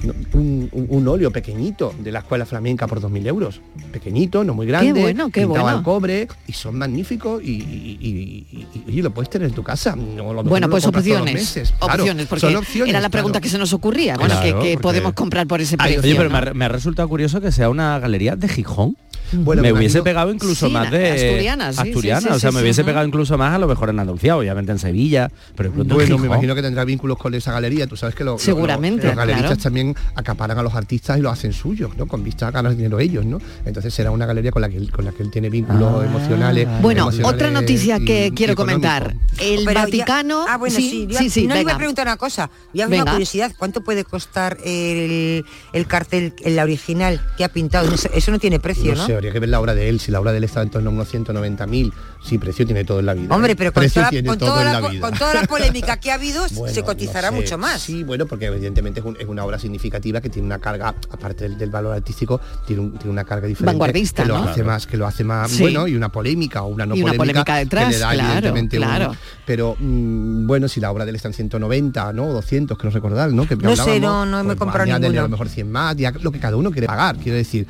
[0.05, 3.61] un, un, un, óleo pequeñito de la escuela flamenca por 2.000 euros.
[3.93, 4.93] Pequeñito, no muy grande.
[4.93, 5.69] Qué bueno, qué bueno.
[5.69, 8.47] al cobre y son magníficos y,
[8.87, 9.97] y, lo puedes tener en tu casa.
[9.97, 11.73] No, lo bueno, pues opciones.
[11.81, 15.77] Opciones, porque era la pregunta que se nos ocurría, bueno, que, podemos comprar por ese
[15.77, 16.01] precio.
[16.01, 18.97] Oye, pero me, ha, me ha resultado curioso que sea una galería de Gijón.
[19.33, 23.07] Bueno, me hubiese pegado incluso más de asturianas, sí, asturiana, o sea, me hubiese pegado
[23.07, 26.63] incluso más a lo mejor en Andalucía, obviamente en Sevilla, pero bueno, me imagino que
[26.63, 30.63] tendrá vínculos con esa galería, tú sabes que lo, seguramente los galeristas también acaparan a
[30.63, 32.07] los artistas y lo hacen suyos, ¿no?
[32.07, 33.41] Con vista a ganar dinero ellos, ¿no?
[33.65, 36.69] Entonces será una galería con la que con la que él tiene vínculos ah, emocionales.
[36.81, 40.47] Bueno, otra noticia que quiero comentar, el Vaticano.
[40.47, 41.71] Ya, ah, bueno, sí, sí, no venga.
[41.71, 46.63] le a preguntar una cosa, ya una curiosidad, ¿cuánto puede costar el, el cartel, la
[46.63, 47.93] original que ha pintado?
[48.15, 49.07] Eso no tiene precio, ¿no?
[49.19, 50.01] habría que ver la obra de él.
[50.01, 51.93] Si la obra de él está en torno a unos 190.000,
[52.23, 53.35] sí, precio tiene todo en la vida.
[53.35, 57.59] Hombre, pero con, toda, la, con, toda, la, polémica que ha habido, se cotizará mucho
[57.59, 57.83] más.
[57.83, 61.95] Sí, bueno, porque evidentemente es, una obra significativa que tiene una carga, aparte del, valor
[61.95, 63.73] artístico, tiene, una carga diferente.
[63.73, 64.49] Vanguardista, que lo ¿no?
[64.49, 67.19] hace más, que lo hace más, bueno, y una polémica o una no polémica, una
[67.19, 69.17] polémica detrás, que le da claro, evidentemente claro.
[69.45, 72.33] Pero mm, bueno, si la obra de él está en 190, ¿no?
[72.33, 73.47] 200, que no recordar, ¿no?
[73.47, 76.13] Que no sé, no, no me pues, he comprado a lo mejor 100 más, ya
[76.21, 77.67] lo que cada uno quiere pagar, quiero decir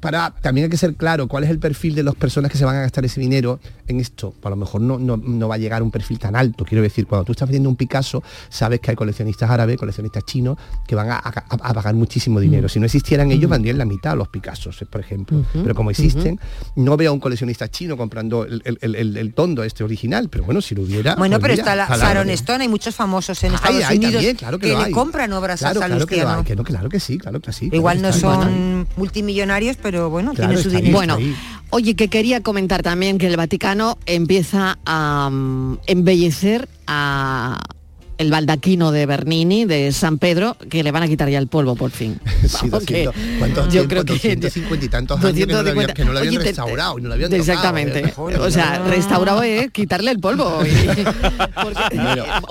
[0.00, 2.64] para también hay que ser claro cuál es el perfil de las personas que se
[2.64, 4.34] van a gastar ese dinero en esto.
[4.42, 6.64] A lo mejor no, no, no va a llegar un perfil tan alto.
[6.64, 10.58] Quiero decir, cuando tú estás vendiendo un Picasso, sabes que hay coleccionistas árabes, coleccionistas chinos,
[10.86, 12.42] que van a, pagar muchísimo mm.
[12.42, 12.68] dinero.
[12.68, 13.52] Si no existieran ellos, mm.
[13.52, 15.44] vendrían la mitad los Picassos, eh, por ejemplo.
[15.52, 16.38] Pero como existen,
[16.76, 20.60] no veo a un coleccionista chino comprando el, el, el, tondo este original, pero bueno,
[20.60, 21.14] si lo hubiera...
[21.14, 22.30] Bueno, pero está la Sharon.
[22.30, 25.72] Stone, hay muchos famosos en Estados hay, Unidos también, claro que, le compran obras a
[25.72, 27.68] claro que, no, claro que sí, claro que sí.
[27.72, 30.92] Igual no son multimillonarios, pero pero bueno, tiene su dinero.
[30.96, 31.18] Bueno,
[31.70, 37.58] oye, que quería comentar también que el Vaticano empieza a mm, embellecer a
[38.20, 41.74] el baldaquino de Bernini, de San Pedro, que le van a quitar ya el polvo
[41.74, 42.20] por fin.
[43.72, 47.14] yo creo que 250 y tantos 250, años que no lo habían, restaurado no lo
[47.14, 48.00] habían Exactamente.
[48.00, 48.12] ¿eh?
[48.38, 50.58] O sea, restaurado es quitarle el polvo.
[50.58, 50.66] Un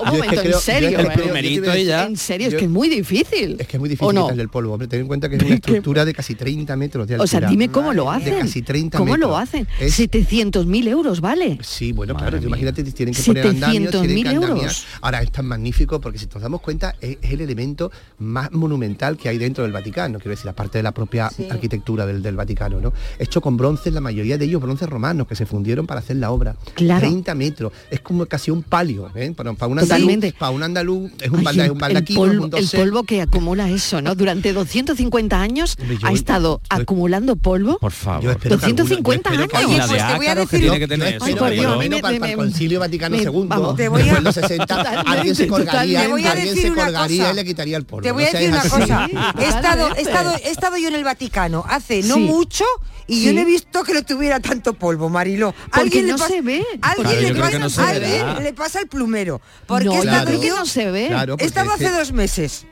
[0.06, 0.98] momento, en serio.
[0.98, 3.56] Es que en serio, es que es muy difícil.
[3.60, 4.22] Es que es muy difícil no?
[4.24, 4.72] quitarle el polvo.
[4.72, 7.24] Hombre, ten en cuenta que es una estructura de casi 30 metros de altura.
[7.24, 8.40] O sea, dime cómo lo hacen.
[8.40, 9.30] Casi 30 ¿Cómo metros.
[9.30, 9.68] lo hacen?
[9.78, 11.58] 700.000 euros, ¿vale?
[11.62, 14.84] Sí, bueno, Madre claro, imagínate, tienen que poner andamios, tienen que andamios.
[15.00, 19.36] Ahora están magnífico porque si nos damos cuenta es, el elemento más monumental que hay
[19.36, 21.46] dentro del Vaticano, quiero decir, aparte de la propia sí.
[21.50, 22.92] arquitectura del, del, Vaticano, ¿no?
[23.18, 26.30] Hecho con bronces, la mayoría de ellos bronces romanos que se fundieron para hacer la
[26.30, 26.56] obra.
[26.74, 27.00] Claro.
[27.00, 29.32] 30 metros, es como casi un palio, ¿eh?
[29.36, 32.56] para, para, un andaluz, para, un andaluz, es un, Ay, es un baldaquino, el, polvo,
[32.56, 34.14] el polvo que acumula eso, ¿no?
[34.14, 37.78] Durante 250 años yo, ha estado yo, acumulando polvo.
[37.78, 38.22] Por favor.
[38.22, 39.68] Yo 250 alguna, años.
[39.68, 40.48] Oye, pues te voy a decir...
[40.50, 43.44] Que tiene que tener Ay, por Dios, me, para, me, para el Concilio Vaticano II,
[43.46, 43.76] vamos.
[43.76, 44.32] te a...
[44.32, 45.66] 60, alguien se le.
[45.66, 49.08] Te voy a decir una cosa.
[49.38, 52.64] He estado, he, estado, he estado yo en el Vaticano hace no mucho
[53.06, 55.52] y yo no he visto que no tuviera tanto polvo, Marilo.
[55.72, 56.64] Alguien no se ve.
[56.80, 59.40] Alguien, le, pasa, el plumero.
[59.66, 61.10] Porque no, se ve.
[61.38, 62.66] Estaba hace dos meses.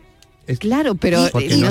[0.59, 1.63] Claro, pero y,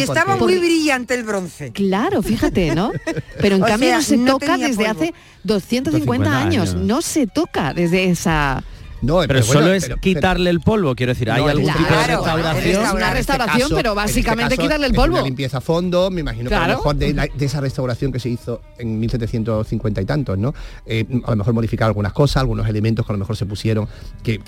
[0.00, 1.70] estaba muy brillante el bronce.
[1.70, 2.90] Claro, fíjate, ¿no?
[3.40, 5.14] Pero en cambio no se toca desde hace
[5.44, 6.74] 250, años.
[6.74, 8.64] No se toca desde esa
[9.04, 12.16] no, pero, pero solo es quitarle el polvo, quiero decir, hay algún tipo de este
[12.16, 12.56] restauración.
[12.56, 15.20] Este este es una restauración, pero básicamente quitarle el polvo.
[15.22, 16.64] Limpieza a fondo, me imagino claro.
[16.64, 20.54] que a lo mejor de, esa restauración que se hizo en 1750 y tantos, ¿no?
[20.86, 23.88] Eh, a lo mejor modificar algunas cosas, algunos elementos que a lo mejor se pusieron
[24.22, 24.38] que,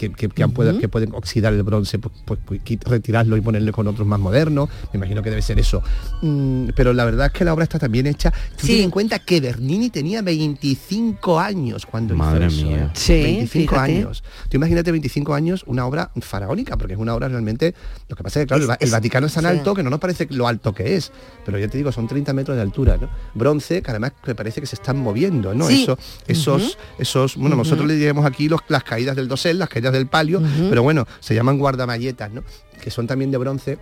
[0.90, 4.68] pueden, oxidar el bronce, pues, pues, pues retirarlo y ponerle con otros más modernos.
[4.92, 5.82] Me imagino que debe ser eso.
[6.22, 8.32] Mm, pero la verdad es que la obra está también hecha.
[8.56, 8.68] Sí.
[8.68, 12.76] Ten en cuenta que Bernini tenía 25 años cuando Madre hizo mía.
[12.76, 12.90] Eso, ¿eh?
[12.94, 14.24] Sí, 25 años.
[14.48, 17.74] Tú imagínate 25 años una obra faraónica, porque es una obra realmente,
[18.08, 20.26] lo que pasa es que, claro, el, Vaticano es tan alto que no nos parece
[20.30, 21.12] lo alto que es,
[21.44, 23.08] pero yo te digo, son 30 metros de altura, ¿no?
[23.34, 25.66] Bronce, que además me parece que se están moviendo, ¿no?
[25.66, 25.86] Sí.
[26.26, 30.06] Esos, esos, bueno, nosotros le diremos aquí los, las caídas del dosel, las caídas del
[30.06, 32.42] palio, pero bueno, se llaman guardamalletas, ¿no?
[32.80, 33.78] Que son también de bronce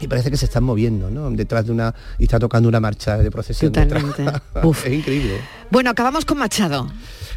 [0.00, 1.30] y parece que se están moviendo, ¿no?
[1.30, 3.72] Detrás de una y está tocando una marcha de procesión.
[3.72, 4.24] Totalmente.
[4.86, 5.40] Es increíble.
[5.70, 6.90] Bueno, acabamos con Machado.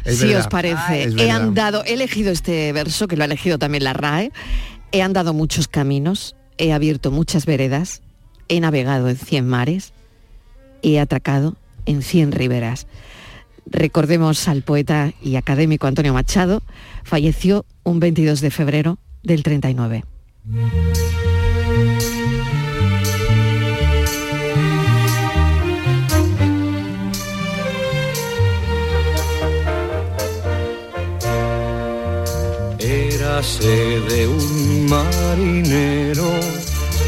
[0.04, 3.84] Si os parece, ah, he andado, he elegido este verso que lo ha elegido también
[3.84, 4.32] la RAE.
[4.92, 8.02] He andado muchos caminos, he abierto muchas veredas,
[8.48, 9.92] he navegado en cien mares,
[10.82, 11.56] he atracado
[11.86, 12.86] en cien riberas.
[13.66, 16.62] Recordemos al poeta y académico Antonio Machado,
[17.04, 20.04] falleció un 22 de febrero del 39.
[33.40, 36.30] De un marinero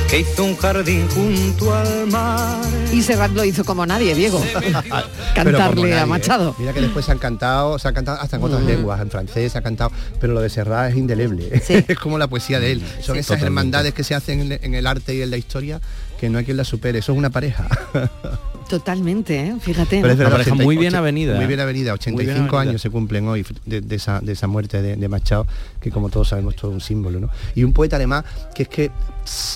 [0.09, 2.59] que hizo un jardín junto al mar.
[2.91, 4.43] Y Serrat lo hizo como nadie, Diego.
[5.35, 6.07] Cantarle nadie, a ¿eh?
[6.07, 6.57] Machado.
[6.59, 8.67] Mira que después se han cantado, se han cantado hasta en otras Mm.
[8.67, 11.51] lenguas, en francés se ha cantado, pero lo de Serrat es indeleble.
[11.87, 12.81] es como la poesía de él.
[13.03, 13.45] Son esas Totalmente.
[13.45, 15.83] hermandades que se hacen en, en el arte y en la historia
[16.19, 17.01] que no hay quien la supere.
[17.01, 17.69] Eso es una pareja.
[18.69, 19.55] Totalmente, ¿eh?
[19.61, 20.01] fíjate.
[20.01, 21.37] Pero es verdad, pareja 80 muy bien ocho- avenida.
[21.37, 22.61] Muy bien avenida, Muy 85 bien avenida.
[22.71, 25.47] años se cumplen hoy de, de esa, de esa muerte de, de Machado,
[25.81, 27.29] que como todos sabemos todo un símbolo, ¿no?
[27.55, 28.91] Y un poeta además que es que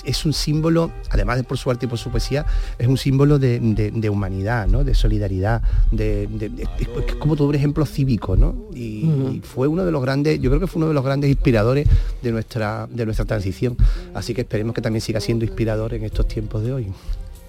[0.04, 2.46] es un símbolo, además de por su arte y por su poesía,
[2.78, 4.84] es un símbolo de, de- de humanidad, ¿no?
[4.84, 6.68] De solidaridad, de, de- de- es
[7.08, 8.54] es como todo un ejemplo cívico, ¿no?
[8.74, 11.30] Y, y fue uno de los grandes, yo creo que fue uno de los grandes
[11.30, 11.88] inspiradores
[12.22, 13.76] de nuestra, de nuestra transición.
[14.14, 16.86] Así que esperemos que también siga siendo inspirador en estos tiempos de hoy.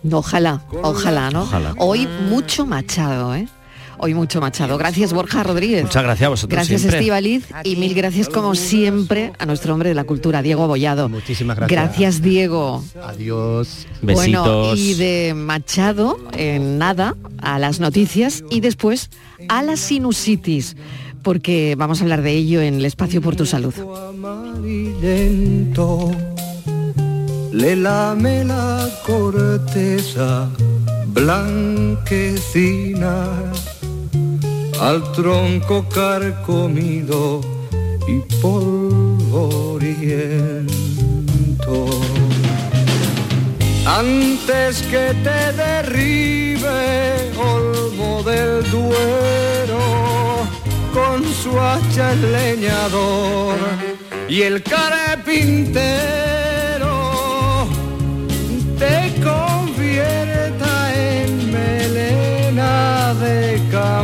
[0.09, 1.43] Ojalá, ojalá, ¿no?
[1.43, 1.73] Ojalá.
[1.77, 3.47] Hoy mucho Machado, ¿eh?
[3.99, 4.77] Hoy mucho Machado.
[4.77, 5.83] Gracias Borja Rodríguez.
[5.83, 6.85] Muchas gracias a vosotros Gracias.
[6.85, 11.09] Estíbaliz y mil gracias como siempre a nuestro hombre de la cultura, Diego Abollado.
[11.09, 11.81] Muchísimas gracias.
[11.81, 12.83] Gracias Diego.
[13.03, 13.87] Adiós.
[14.01, 14.79] Bueno, Besitos.
[14.79, 19.09] y de Machado, en nada, a las noticias y después
[19.49, 20.77] a la sinusitis,
[21.23, 23.73] porque vamos a hablar de ello en el espacio por tu salud.
[27.51, 30.49] Le lame la corteza
[31.07, 31.93] blanquecina
[34.79, 37.41] al tronco carcomido
[38.07, 39.87] y polvoriento.
[43.85, 49.79] Antes que te derribe Olmo del Duero
[50.93, 53.55] con su hacha el leñador
[54.29, 56.56] y el carpintero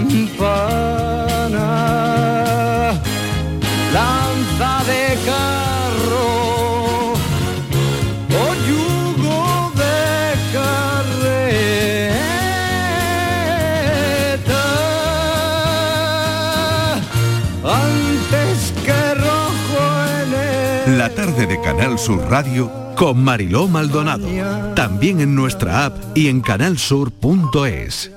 [0.08, 1.70] campana,
[3.94, 7.14] lanza de carro
[8.30, 11.44] o yugo de carreta
[17.64, 19.82] antes que rojo
[20.22, 20.30] en
[20.92, 24.28] el La tarde de Canal Sur Radio con Mariló Maldonado.
[24.76, 28.13] También en nuestra app y en canalsur.es.